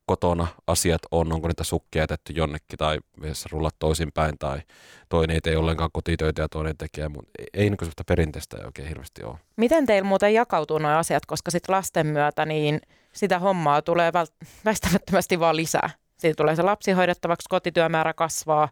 [0.09, 4.61] kotona asiat on, onko niitä sukkia jätetty jonnekin tai vessa rullat toisinpäin tai
[5.09, 8.65] toinen ei tee ollenkaan kotitöitä ja toinen tekee, mutta ei, ei niin sellaista perinteistä ei
[8.65, 9.39] oikein hirveästi ole.
[9.57, 12.81] Miten teillä muuten jakautuu nuo asiat, koska sitten lasten myötä niin
[13.13, 14.13] sitä hommaa tulee
[14.65, 15.91] väistämättömästi vaan lisää.
[16.17, 18.69] Siitä tulee se lapsi hoidettavaksi, kotityömäärä kasvaa.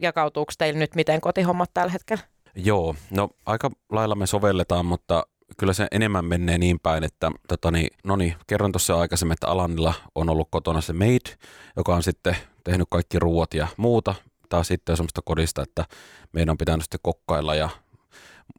[0.00, 2.22] Jakautuuko teillä nyt miten kotihommat tällä hetkellä?
[2.54, 7.70] Joo, no aika lailla me sovelletaan, mutta kyllä se enemmän menee niin päin, että tota
[7.70, 11.36] niin, no niin, kerron tuossa aikaisemmin, että Alanilla on ollut kotona se maid,
[11.76, 14.14] joka on sitten tehnyt kaikki ruuat ja muuta.
[14.48, 15.84] Tämä sitten on semmoista kodista, että
[16.32, 17.68] meidän on pitänyt sitten kokkailla ja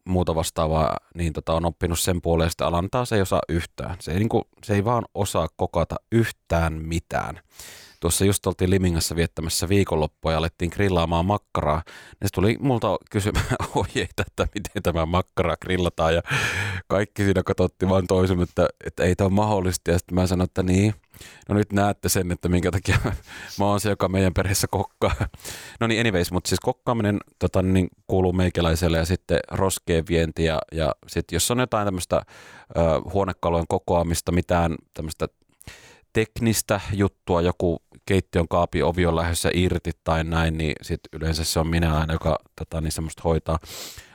[0.05, 3.95] muuta vastaavaa, niin tota, on oppinut sen puoleen, että Alan taas ei osaa yhtään.
[3.99, 7.39] Se ei, niin kuin, se ei vaan osaa kokata yhtään mitään.
[8.00, 11.84] Tuossa just oltiin Limingassa viettämässä viikonloppua ja alettiin grillaamaan makkaraa.
[12.22, 13.45] Se tuli multa kysymään
[13.76, 16.16] ohjeita, että miten tämä makkara grillataan.
[16.16, 16.22] Ja
[16.88, 19.91] kaikki siinä katsotti vaan toisemme, että, että ei tämä ole mahdollista.
[19.91, 20.93] Ja sitten mä sanoin, että niin,
[21.50, 22.97] no nyt näette sen, että minkä takia
[23.60, 25.16] mä oon se, joka meidän perheessä kokkaa.
[25.80, 30.60] No niin, anyways, mutta siis kokkaaminen tota, niin kuuluu meikäläiselle ja sitten roskeen vienti ja,
[30.72, 32.22] ja sitten jos on jotain tämmöistä
[33.14, 35.28] huonekalujen kokoamista, mitään tämmöistä
[36.14, 41.60] teknistä juttua, joku keittiön kaapi ovi on lähdössä irti tai näin, niin sit yleensä se
[41.60, 43.60] on minä aina, joka tota, niin semmoista hoitaa.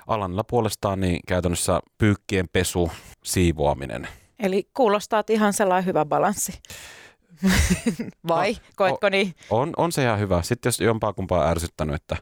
[0.07, 2.91] Alanilla puolestaan niin käytännössä pyykkien pesu,
[3.25, 4.09] siivoaminen.
[4.39, 6.53] Eli kuulostaa ihan sellainen hyvä balanssi.
[8.29, 9.35] Vai, no, koetko niin?
[9.51, 10.43] On, on se ihan hyvä.
[10.43, 12.17] Sitten jos jompaa kumpaa ärsyttänyt, että,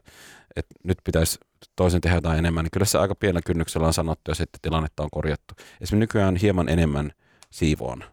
[0.55, 1.39] että nyt pitäisi
[1.75, 5.03] toisen tehdä jotain enemmän, niin kyllä se aika pienellä kynnyksellä on sanottu ja sitten tilannetta
[5.03, 5.53] on korjattu.
[5.59, 7.11] Esimerkiksi nykyään hieman enemmän
[7.49, 8.03] siivoon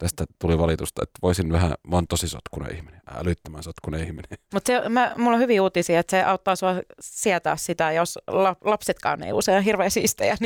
[0.00, 4.38] tästä tuli valitusta, että voisin vähän, mä oon tosi sotkunen ihminen, älyttömän sotkunen ihminen.
[4.54, 4.72] Mutta
[5.16, 9.64] mulla on hyvin uutisia, että se auttaa sua sietää sitä, jos la, lapsetkaan ei usein
[9.64, 10.36] hirveän siistejä,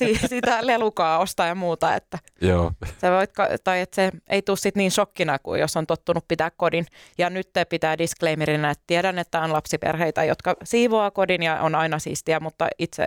[0.00, 2.72] niin sitä lelukaa ostaa ja muuta, että Joo.
[2.98, 3.30] Se voit,
[3.64, 6.86] tai että se ei tule sit niin shokkina kuin jos on tottunut pitää kodin.
[7.18, 11.74] Ja nyt te pitää disclaimerina, että tiedän, että on lapsiperheitä, jotka siivoaa kodin ja on
[11.74, 13.06] aina siistiä, mutta itse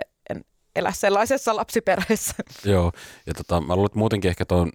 [0.76, 2.34] elä sellaisessa lapsiperheessä.
[2.64, 2.92] Joo,
[3.26, 4.70] ja tota, mä luulen, että muutenkin ehkä tuon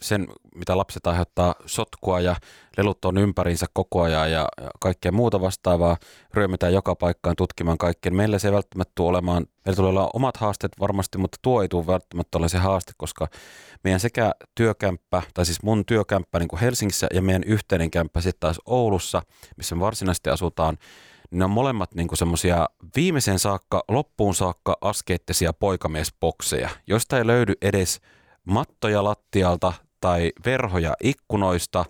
[0.00, 2.36] sen, mitä lapset aiheuttaa sotkua ja
[2.76, 4.48] lelut on ympäriinsä koko ajan ja
[4.80, 5.96] kaikkea muuta vastaavaa,
[6.34, 8.16] ryömitään joka paikkaan tutkimaan kaikkeen.
[8.16, 11.68] Meillä se ei välttämättä tule olemaan, meillä tulee olla omat haasteet varmasti, mutta tuo ei
[11.68, 13.28] tule välttämättä ole se haaste, koska
[13.84, 18.40] meidän sekä työkämppä, tai siis mun työkämppä niin kuin Helsingissä ja meidän yhteinen kämppä sitten
[18.40, 19.22] taas Oulussa,
[19.56, 20.78] missä me varsinaisesti asutaan,
[21.30, 28.00] ne on molemmat niinku semmoisia viimeisen saakka, loppuun saakka askeettisia poikamiesbokseja, joista ei löydy edes
[28.44, 31.84] mattoja lattialta tai verhoja ikkunoista,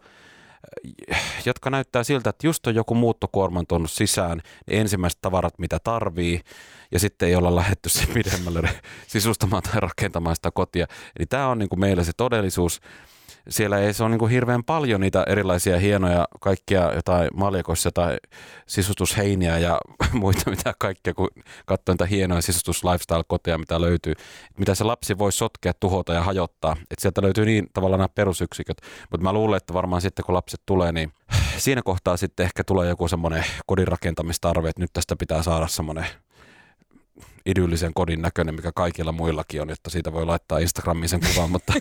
[1.45, 6.41] jotka näyttää siltä, että just on joku muuttokuorman tuonut sisään ne ensimmäiset tavarat, mitä tarvii,
[6.93, 8.69] ja sitten ei olla lähetty sen pidemmälle
[9.07, 10.87] sisustamaan tai rakentamaan sitä kotia.
[11.19, 12.81] Eli tämä on niin meillä se todellisuus.
[13.49, 18.17] Siellä ei se on niin kuin hirveän paljon niitä erilaisia hienoja kaikkia jotain maljakossa tai
[18.67, 19.79] sisustusheiniä ja
[20.13, 21.29] muita mitä kaikkea, kun
[21.67, 24.15] katsoo niitä hienoja sisustus lifestyle-koteja, mitä löytyy.
[24.59, 26.73] Mitä se lapsi voi sotkea, tuhota ja hajottaa.
[26.73, 28.77] Että sieltä löytyy niin tavallaan nämä perusyksiköt.
[29.11, 31.13] Mutta mä luulen, että varmaan sitten kun lapset tulee, niin
[31.59, 36.07] siinä kohtaa sitten ehkä tulee joku semmoinen kodin rakentamistarve, että nyt tästä pitää saada semmoinen
[37.47, 41.73] idyllisen kodin näköinen, mikä kaikilla muillakin on, että siitä voi laittaa Instagramiin sen kuvan, mutta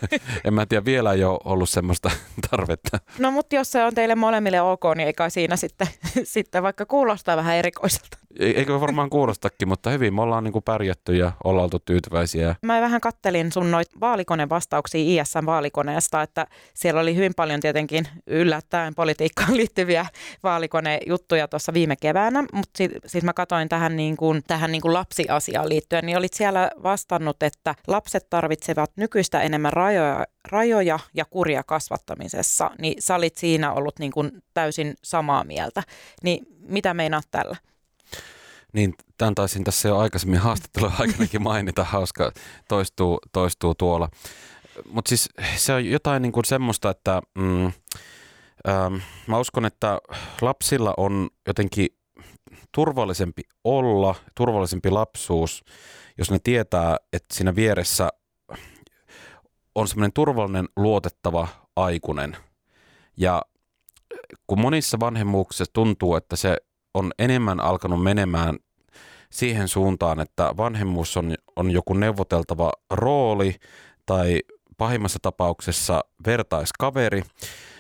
[0.46, 2.12] en mä tiedä, vielä ei ole ollut semmoista
[2.50, 3.00] tarvetta.
[3.20, 5.88] No mutta jos se on teille molemmille ok, niin eikä siinä sitten,
[6.24, 8.18] sitten vaikka kuulostaa vähän erikoiselta.
[8.40, 12.56] Eikö varmaan kuulostakin, mutta hyvin me ollaan niin kuin pärjätty ja ollaan oltu tyytyväisiä.
[12.62, 19.58] Mä vähän kattelin sun noit vaalikonevastauksia ISN-vaalikoneesta, että siellä oli hyvin paljon tietenkin yllättäen politiikkaan
[19.58, 20.06] liittyviä
[20.44, 24.94] vaalikonejuttuja tuossa viime keväänä, mutta sitten sit mä katsoin tähän, niin kuin, tähän niin kuin
[25.56, 31.64] lapsiasiaan liittyen, niin olit siellä vastannut, että lapset tarvitsevat nykyistä enemmän rajoja, rajoja ja kuria
[31.64, 35.84] kasvattamisessa, niin sä olit siinä ollut niin kuin täysin samaa mieltä.
[36.24, 37.56] Niin mitä meinaat tällä?
[38.74, 42.32] Niin, tämän taisin tässä jo aikaisemmin haastattelun aikanakin mainita, hauska
[42.68, 44.10] toistuu, toistuu tuolla.
[44.90, 48.96] Mutta siis se on jotain niin kuin semmoista, että mm, ähm,
[49.28, 50.00] mä uskon, että
[50.42, 51.88] lapsilla on jotenkin
[52.72, 55.64] turvallisempi olla, turvallisempi lapsuus,
[56.18, 58.10] jos ne tietää, että siinä vieressä
[59.76, 62.38] on semmoinen turvallinen, luotettava aikuinen.
[63.18, 63.42] Ja
[64.48, 66.58] kun monissa vanhemmuuksissa tuntuu, että se
[66.94, 68.58] on enemmän alkanut menemään
[69.30, 73.56] siihen suuntaan, että vanhemmuus on, on joku neuvoteltava rooli
[74.06, 74.40] tai
[74.78, 77.24] pahimmassa tapauksessa vertaiskaveri,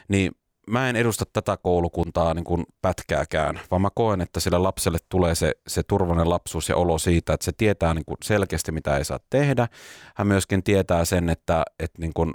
[0.07, 0.31] niin
[0.67, 5.35] mä en edusta tätä koulukuntaa niin kuin pätkääkään, vaan mä koen, että sille lapselle tulee
[5.35, 9.05] se, se turvallinen lapsuus ja olo siitä, että se tietää niin kuin selkeästi, mitä ei
[9.05, 9.67] saa tehdä.
[10.15, 12.33] Hän myöskin tietää sen, että, että niin kuin,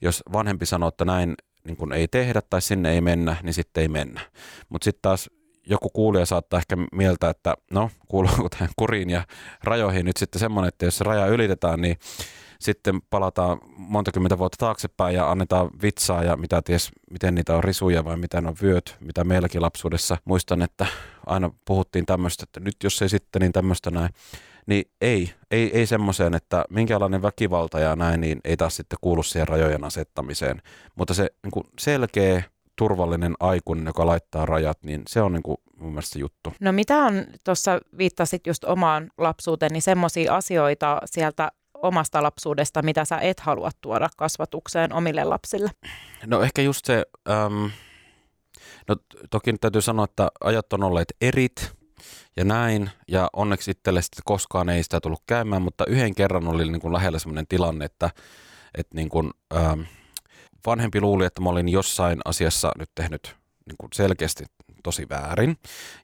[0.00, 3.82] jos vanhempi sanoo, että näin niin kuin ei tehdä tai sinne ei mennä, niin sitten
[3.82, 4.20] ei mennä.
[4.68, 5.30] Mutta sitten taas
[5.66, 9.24] joku kuulija saattaa ehkä mieltä, että no, kuuluuko tähän kuriin ja
[9.64, 11.96] rajoihin nyt sitten semmoinen, että jos se raja ylitetään, niin
[12.60, 17.64] sitten palataan monta kymmentä vuotta taaksepäin ja annetaan vitsaa ja mitä ties, miten niitä on
[17.64, 20.16] risuja vai miten on vyöt, mitä meilläkin lapsuudessa.
[20.24, 20.86] Muistan, että
[21.26, 24.10] aina puhuttiin tämmöistä, että nyt jos ei sitten, niin tämmöistä näin.
[24.66, 29.22] Niin ei, ei, ei semmoiseen, että minkälainen väkivalta ja näin, niin ei taas sitten kuulu
[29.22, 30.62] siihen rajojen asettamiseen.
[30.94, 32.42] Mutta se niin selkeä
[32.76, 36.52] turvallinen aikuinen, joka laittaa rajat, niin se on niin kuin mun mielestä se juttu.
[36.60, 41.52] No mitä on, tuossa viittasit just omaan lapsuuteen, niin semmoisia asioita sieltä
[41.82, 45.70] omasta lapsuudesta, mitä sä et halua tuoda kasvatukseen omille lapsille?
[46.26, 47.70] No ehkä just se, äm,
[48.88, 48.96] no
[49.30, 51.72] toki täytyy sanoa, että ajat on olleet erit
[52.36, 56.70] ja näin, ja onneksi itselle sitten koskaan ei sitä tullut käymään, mutta yhden kerran oli
[56.70, 58.10] niin kuin lähellä sellainen tilanne, että,
[58.74, 59.84] että niin kuin, äm,
[60.66, 64.44] vanhempi luuli, että mä olin jossain asiassa nyt tehnyt niin kuin selkeästi
[64.82, 65.56] tosi väärin.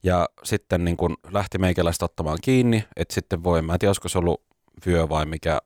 [0.03, 4.09] Ja sitten niin kuin lähti meikäläistä ottamaan kiinni, että sitten voi, mä en tiedä, olisiko
[4.09, 4.43] se ollut
[4.87, 5.61] vyö vai mikä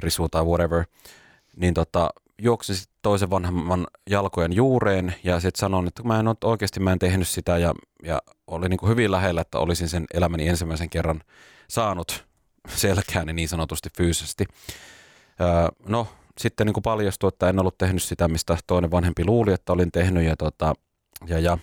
[0.00, 0.84] risu tai whatever,
[1.56, 2.10] niin tota,
[2.42, 6.92] juoksin sitten toisen vanhemman jalkojen juureen ja sitten sanoin, että mä en ole oikeasti mä
[6.92, 10.90] en tehnyt sitä ja, ja oli niin kuin hyvin lähellä, että olisin sen elämäni ensimmäisen
[10.90, 11.22] kerran
[11.68, 12.26] saanut
[12.68, 14.44] selkääni niin sanotusti fyysisesti.
[15.40, 16.08] Öö, no,
[16.38, 19.92] sitten niin kuin paljastui, että en ollut tehnyt sitä, mistä toinen vanhempi luuli, että olin
[19.92, 20.74] tehnyt ja, tota,
[21.26, 21.58] ja, ja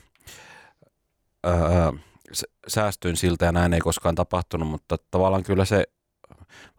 [1.46, 1.92] öö,
[2.68, 5.84] säästyin siltä ja näin ei koskaan tapahtunut, mutta tavallaan kyllä se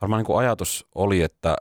[0.01, 1.57] varmaan niin kuin ajatus oli, että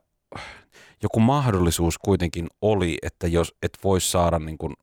[1.03, 4.73] joku mahdollisuus kuitenkin oli, että jos et voisi saada niin kuin,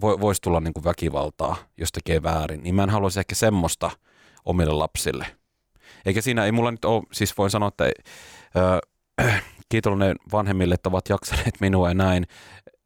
[0.00, 3.90] voisi tulla niin kuin väkivaltaa, jos tekee väärin, niin mä en haluaisi ehkä semmoista
[4.44, 5.26] omille lapsille.
[6.06, 7.84] Eikä siinä, ei mulla nyt ole, siis voin sanoa, että
[8.56, 8.80] öö,
[9.68, 12.26] kiitollinen vanhemmille, että ovat jaksaneet minua ja näin.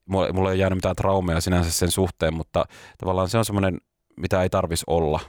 [0.09, 2.65] Mulla, mulla ei jäänyt mitään traumeja sinänsä sen suhteen, mutta
[2.99, 3.81] tavallaan se on semmoinen,
[4.17, 5.21] mitä ei tarvisi olla.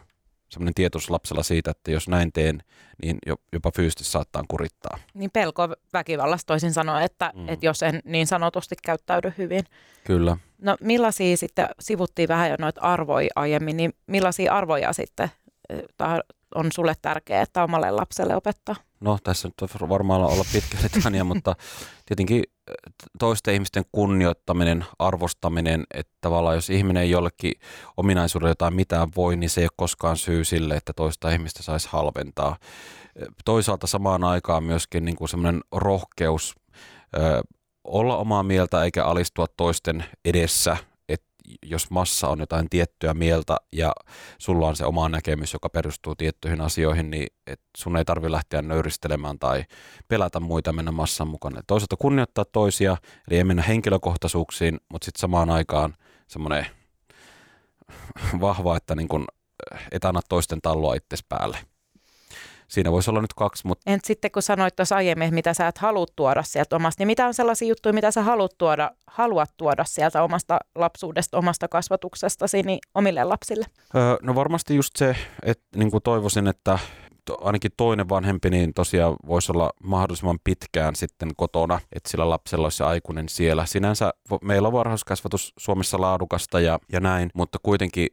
[0.49, 2.63] Semmoinen tietoisuus lapsella siitä, että jos näin teen,
[3.03, 3.17] niin
[3.53, 4.97] jopa fyysisesti saattaa kurittaa.
[5.13, 7.49] Niin pelko väkivallasta toisin sanoen, että, mm.
[7.49, 9.63] että jos en niin sanotusti käyttäydy hyvin.
[10.03, 10.37] Kyllä.
[10.61, 15.31] No millaisia sitten, sivuttiin vähän jo noita arvoja aiemmin, niin millaisia arvoja sitten
[16.55, 18.75] on sulle tärkeää, että omalle lapselle opettaa?
[18.99, 21.55] No tässä nyt varmaan olla pitkä litania, mutta
[22.05, 22.43] tietenkin
[23.19, 27.51] toisten ihmisten kunnioittaminen, arvostaminen, että tavallaan jos ihminen ei jollekin
[27.97, 31.87] ominaisuudelle jotain mitään voi, niin se ei ole koskaan syy sille, että toista ihmistä saisi
[31.91, 32.57] halventaa.
[33.45, 36.55] Toisaalta samaan aikaan myöskin niin kuin semmoinen rohkeus
[37.17, 37.41] ö,
[37.83, 40.77] olla omaa mieltä eikä alistua toisten edessä,
[41.65, 43.93] jos massa on jotain tiettyä mieltä ja
[44.37, 48.61] sulla on se oma näkemys, joka perustuu tiettyihin asioihin, niin et sun ei tarvi lähteä
[48.61, 49.63] nöyristelemään tai
[50.07, 51.61] pelätä muita mennä massan mukana.
[51.67, 52.97] Toisaalta kunnioittaa toisia,
[53.29, 55.95] eli ei mennä henkilökohtaisuuksiin, mutta sitten samaan aikaan
[56.27, 56.65] semmoinen
[58.41, 59.27] vahva, että niin kun
[59.91, 61.57] et anna toisten talloa itsesi päälle
[62.67, 63.67] siinä voisi olla nyt kaksi.
[63.67, 63.91] Mutta...
[63.91, 67.27] Entä sitten kun sanoit tuossa aiemmin, mitä sä et halua tuoda sieltä omasta, niin mitä
[67.27, 72.79] on sellaisia juttuja, mitä sä haluat tuoda, haluat tuoda sieltä omasta lapsuudesta, omasta kasvatuksestasi niin
[72.95, 73.65] omille lapsille?
[73.95, 76.79] Öö, no varmasti just se, että niin kuin toivoisin, että
[77.41, 82.83] ainakin toinen vanhempi, niin tosiaan voisi olla mahdollisimman pitkään sitten kotona, että sillä lapsella olisi
[82.83, 83.65] aikuinen siellä.
[83.65, 88.07] Sinänsä meillä on varhaiskasvatus Suomessa laadukasta ja, ja näin, mutta kuitenkin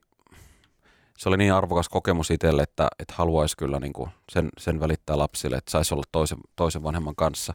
[1.18, 5.18] se oli niin arvokas kokemus itselle, että, että haluaisi kyllä niin kuin sen, sen välittää
[5.18, 7.54] lapsille, että saisi olla toisen, toisen vanhemman kanssa.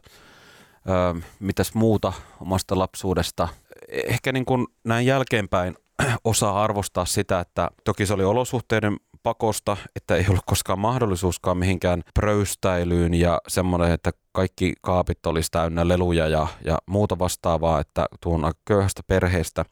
[0.88, 3.48] Öö, mitäs muuta omasta lapsuudesta?
[3.88, 5.74] Ehkä niin kuin näin jälkeenpäin
[6.24, 12.02] osaa arvostaa sitä, että toki se oli olosuhteiden pakosta, että ei ollut koskaan mahdollisuuskaan mihinkään
[12.14, 18.06] pröystäilyyn ja semmoinen, että kaikki kaapit olisi täynnä leluja ja, ja muuta vastaavaa, että
[18.44, 19.64] aika köyhästä perheestä,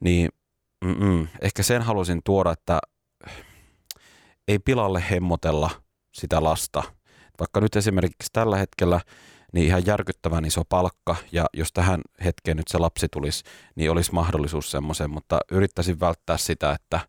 [0.00, 0.28] niin
[0.84, 2.78] mm-mm, ehkä sen halusin tuoda, että
[4.48, 5.70] ei pilalle hemmotella
[6.12, 6.82] sitä lasta.
[7.40, 9.00] Vaikka nyt esimerkiksi tällä hetkellä
[9.52, 13.44] niin ihan järkyttävän iso palkka, ja jos tähän hetkeen nyt se lapsi tulisi,
[13.74, 17.00] niin olisi mahdollisuus semmoiseen, mutta yrittäisin välttää sitä, että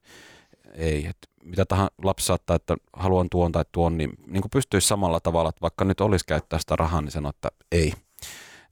[0.74, 4.88] ei, että mitä tähän lapsi saattaa, että haluan tuon tai tuon, niin, niin kuin pystyisi
[4.88, 7.94] samalla tavalla, että vaikka nyt olisi käyttää sitä rahaa, niin sanoo, että ei.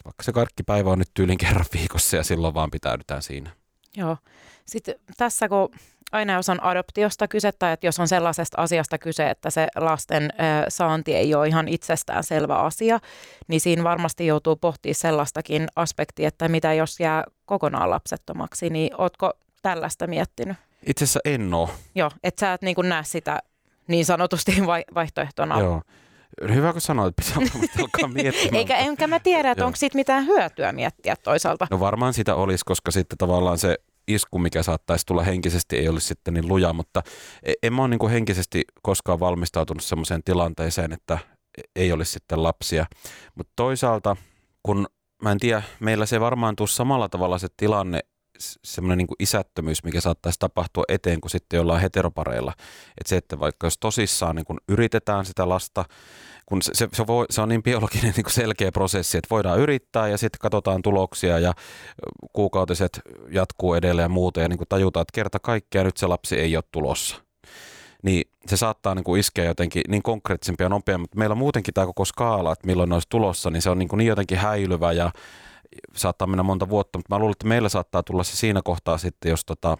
[0.05, 3.51] Vaikka se karkkipäivä on nyt tyylin kerran viikossa ja silloin vaan pitäydytään siinä.
[3.97, 4.17] Joo.
[4.65, 5.69] Sitten tässä kun
[6.11, 10.33] aina jos on adoptiosta kyse tai että jos on sellaisesta asiasta kyse, että se lasten
[10.69, 12.99] saanti ei ole ihan itsestään selvä asia,
[13.47, 19.33] niin siinä varmasti joutuu pohtimaan sellaistakin aspektia, että mitä jos jää kokonaan lapsettomaksi, niin ootko
[19.61, 20.57] tällaista miettinyt?
[20.85, 21.69] Itse asiassa en ole.
[21.95, 23.39] Joo, että sä et niin näe sitä
[23.87, 24.51] niin sanotusti
[24.95, 25.59] vaihtoehtona.
[25.59, 25.81] Joo.
[26.53, 28.55] Hyvä kun sanoit, että pitää varmasti alkaa miettimään.
[28.55, 31.67] Eikä, enkä mä tiedä, että onko siitä mitään hyötyä miettiä toisaalta.
[31.71, 33.77] No varmaan sitä olisi, koska sitten tavallaan se
[34.07, 37.01] isku, mikä saattaisi tulla henkisesti, ei olisi sitten niin luja, mutta
[37.43, 41.17] e, en mä ole niin henkisesti koskaan valmistautunut sellaiseen tilanteeseen, että
[41.75, 42.85] ei olisi sitten lapsia.
[43.35, 44.15] Mutta toisaalta,
[44.63, 44.87] kun
[45.23, 47.99] mä en tiedä, meillä se varmaan tuu samalla tavalla se tilanne,
[48.39, 52.53] semmoinen niin isättömyys, mikä saattaisi tapahtua eteen kuin sitten jollain heteropareilla.
[52.97, 55.85] Että se, että vaikka jos tosissaan niin kun yritetään sitä lasta,
[56.45, 60.07] kun se, se, se, voi, se on niin biologinen niin selkeä prosessi, että voidaan yrittää
[60.07, 61.53] ja sitten katsotaan tuloksia ja
[62.33, 66.55] kuukautiset jatkuu edelleen ja muuta ja niin tajutaan, että kerta kaikkea nyt se lapsi ei
[66.55, 67.15] ole tulossa.
[68.03, 71.87] Niin se saattaa niin kuin iskeä jotenkin niin konkreettisempi ja nopeammin, mutta meillä muutenkin tämä
[71.87, 74.91] koko skaala, että milloin ne olisi tulossa, niin se on niin, kuin niin jotenkin häilyvä
[74.91, 75.11] ja
[75.95, 79.29] saattaa mennä monta vuotta, mutta mä luulen, että meillä saattaa tulla se siinä kohtaa sitten,
[79.29, 79.77] jos tota,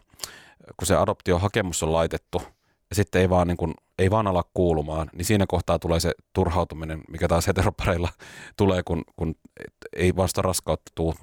[0.77, 2.41] kun se adoptiohakemus on laitettu
[2.89, 6.11] ja sitten ei vaan, niin kuin, ei vaan ala kuulumaan, niin siinä kohtaa tulee se
[6.33, 8.09] turhautuminen, mikä taas heteropareilla
[8.57, 9.35] tulee, kun, kun
[9.95, 11.15] ei vasta raskautta tuu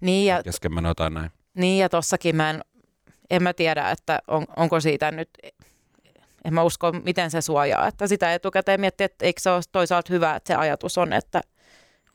[0.00, 1.30] niin ja, kesken jotain näin.
[1.54, 2.60] Niin ja tossakin mä en,
[3.30, 5.30] en mä tiedä, että on, onko siitä nyt,
[6.44, 10.12] en mä usko, miten se suojaa, että sitä etukäteen miettii, että eikö se ole toisaalta
[10.12, 11.40] hyvä, että se ajatus on, että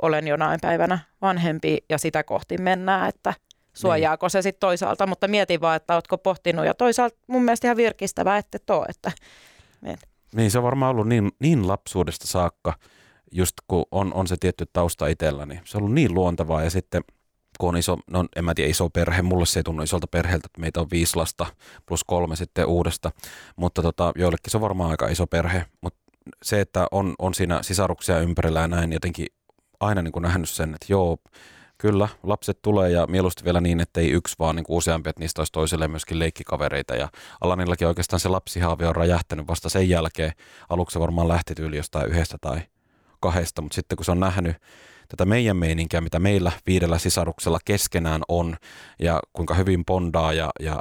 [0.02, 3.34] olen jonain päivänä vanhempi ja sitä kohti mennään, että
[3.74, 4.32] suojaako niin.
[4.32, 6.66] se sitten toisaalta, mutta mietin vaan, että oletko pohtinut.
[6.66, 9.12] Ja toisaalta mun mielestä ihan virkistävää, että tuo, että
[10.36, 12.74] niin, se on varmaan ollut niin, niin lapsuudesta saakka,
[13.32, 16.70] just kun on, on se tietty tausta itsellä, niin se on ollut niin luontevaa ja
[16.70, 17.02] sitten
[17.60, 20.46] kun on iso, no en mä tiedä iso perhe, mulle se ei tunnu isolta perheeltä,
[20.46, 21.46] että meitä on viisi lasta
[21.86, 23.12] plus kolme sitten uudesta,
[23.56, 26.00] mutta tota, joillekin se on varmaan aika iso perhe, mutta
[26.44, 29.28] se, että on, on siinä sisaruksia ympärillä ja näin jotenkin
[29.80, 31.18] aina niin kuin nähnyt sen, että joo,
[31.78, 35.20] kyllä, lapset tulee ja mieluusti vielä niin, että ei yksi vaan niin kuin useampi, että
[35.20, 36.96] niistä olisi toiselle myöskin leikkikavereita.
[36.96, 37.10] Ja
[37.42, 40.32] Alanillakin oikeastaan se lapsihaavi on räjähtänyt vasta sen jälkeen.
[40.70, 42.62] Aluksi varmaan lähti tyyli jostain yhdestä tai
[43.20, 44.56] kahdesta, mutta sitten kun se on nähnyt
[45.08, 48.58] tätä meidän meininkiä, mitä meillä viidellä sisaruksella keskenään on
[49.00, 50.80] ja kuinka hyvin pondaa ja, ja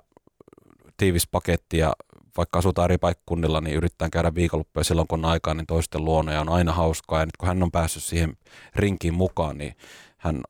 [0.97, 1.92] tiivis paketti ja
[2.37, 6.32] vaikka asutaan eri paikkunnilla, niin yritetään käydä viikonloppuja silloin, kun on aikaa, niin toisten luona
[6.32, 7.20] ja on aina hauskaa.
[7.20, 8.37] Ja nyt kun hän on päässyt siihen
[8.76, 9.76] rinkiin mukaan, niin
[10.18, 10.41] hän,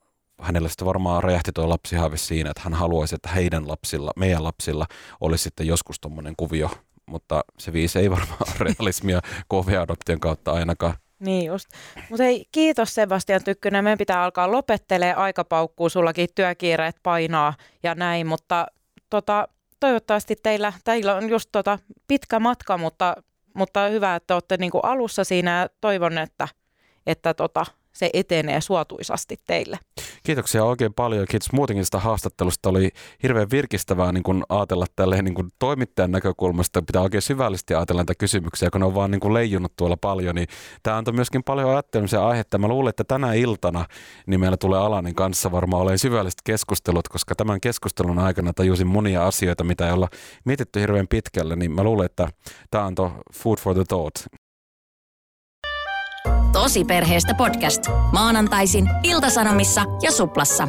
[0.41, 4.87] hänellä sitten varmaan räjähti tuo lapsihaavi siinä, että hän haluaisi, että heidän lapsilla, meidän lapsilla
[5.21, 6.71] olisi sitten joskus tuommoinen kuvio.
[7.07, 10.95] Mutta se viisi ei varmaan realismia KV-adoption kautta ainakaan.
[11.19, 11.69] Niin just.
[12.11, 13.85] Mutta hei, kiitos Sebastian Tykkönen.
[13.85, 18.67] Meidän pitää alkaa lopettelee aikapaukkuu, sullakin työkiireet painaa ja näin, mutta
[19.11, 19.49] tota,
[19.81, 23.17] toivottavasti teillä, teillä on just tota pitkä matka, mutta,
[23.55, 26.49] mutta hyvä, että olette niinku alussa siinä ja toivon, että,
[27.07, 27.67] että tota,
[27.97, 29.79] se etenee suotuisasti teille.
[30.23, 31.27] Kiitoksia oikein paljon.
[31.31, 32.69] Kiitos muutenkin sitä haastattelusta.
[32.69, 32.91] Oli
[33.23, 36.83] hirveän virkistävää niin kuin ajatella tälleen niin kuin toimittajan näkökulmasta.
[36.83, 40.35] Pitää oikein syvällisesti ajatella näitä kysymyksiä, kun ne on vaan niin kuin leijunut tuolla paljon.
[40.35, 40.49] Niin
[40.83, 42.59] tämä antoi myöskin paljon ajattelemisen aihetta.
[42.59, 43.85] Mä luulen, että tänä iltana
[44.27, 49.27] niin meillä tulee Alanin kanssa varmaan olemaan syvälliset keskustelut, koska tämän keskustelun aikana tajusin monia
[49.27, 50.09] asioita, mitä ei olla
[50.45, 51.57] mietitty hirveän pitkälle.
[51.57, 52.29] Niin mä luulen, että
[52.71, 54.46] tämä antoi food for the thought.
[56.57, 57.83] Tosi perheestä podcast.
[58.13, 60.69] Maanantaisin Iltasanomissa ja Suplassa.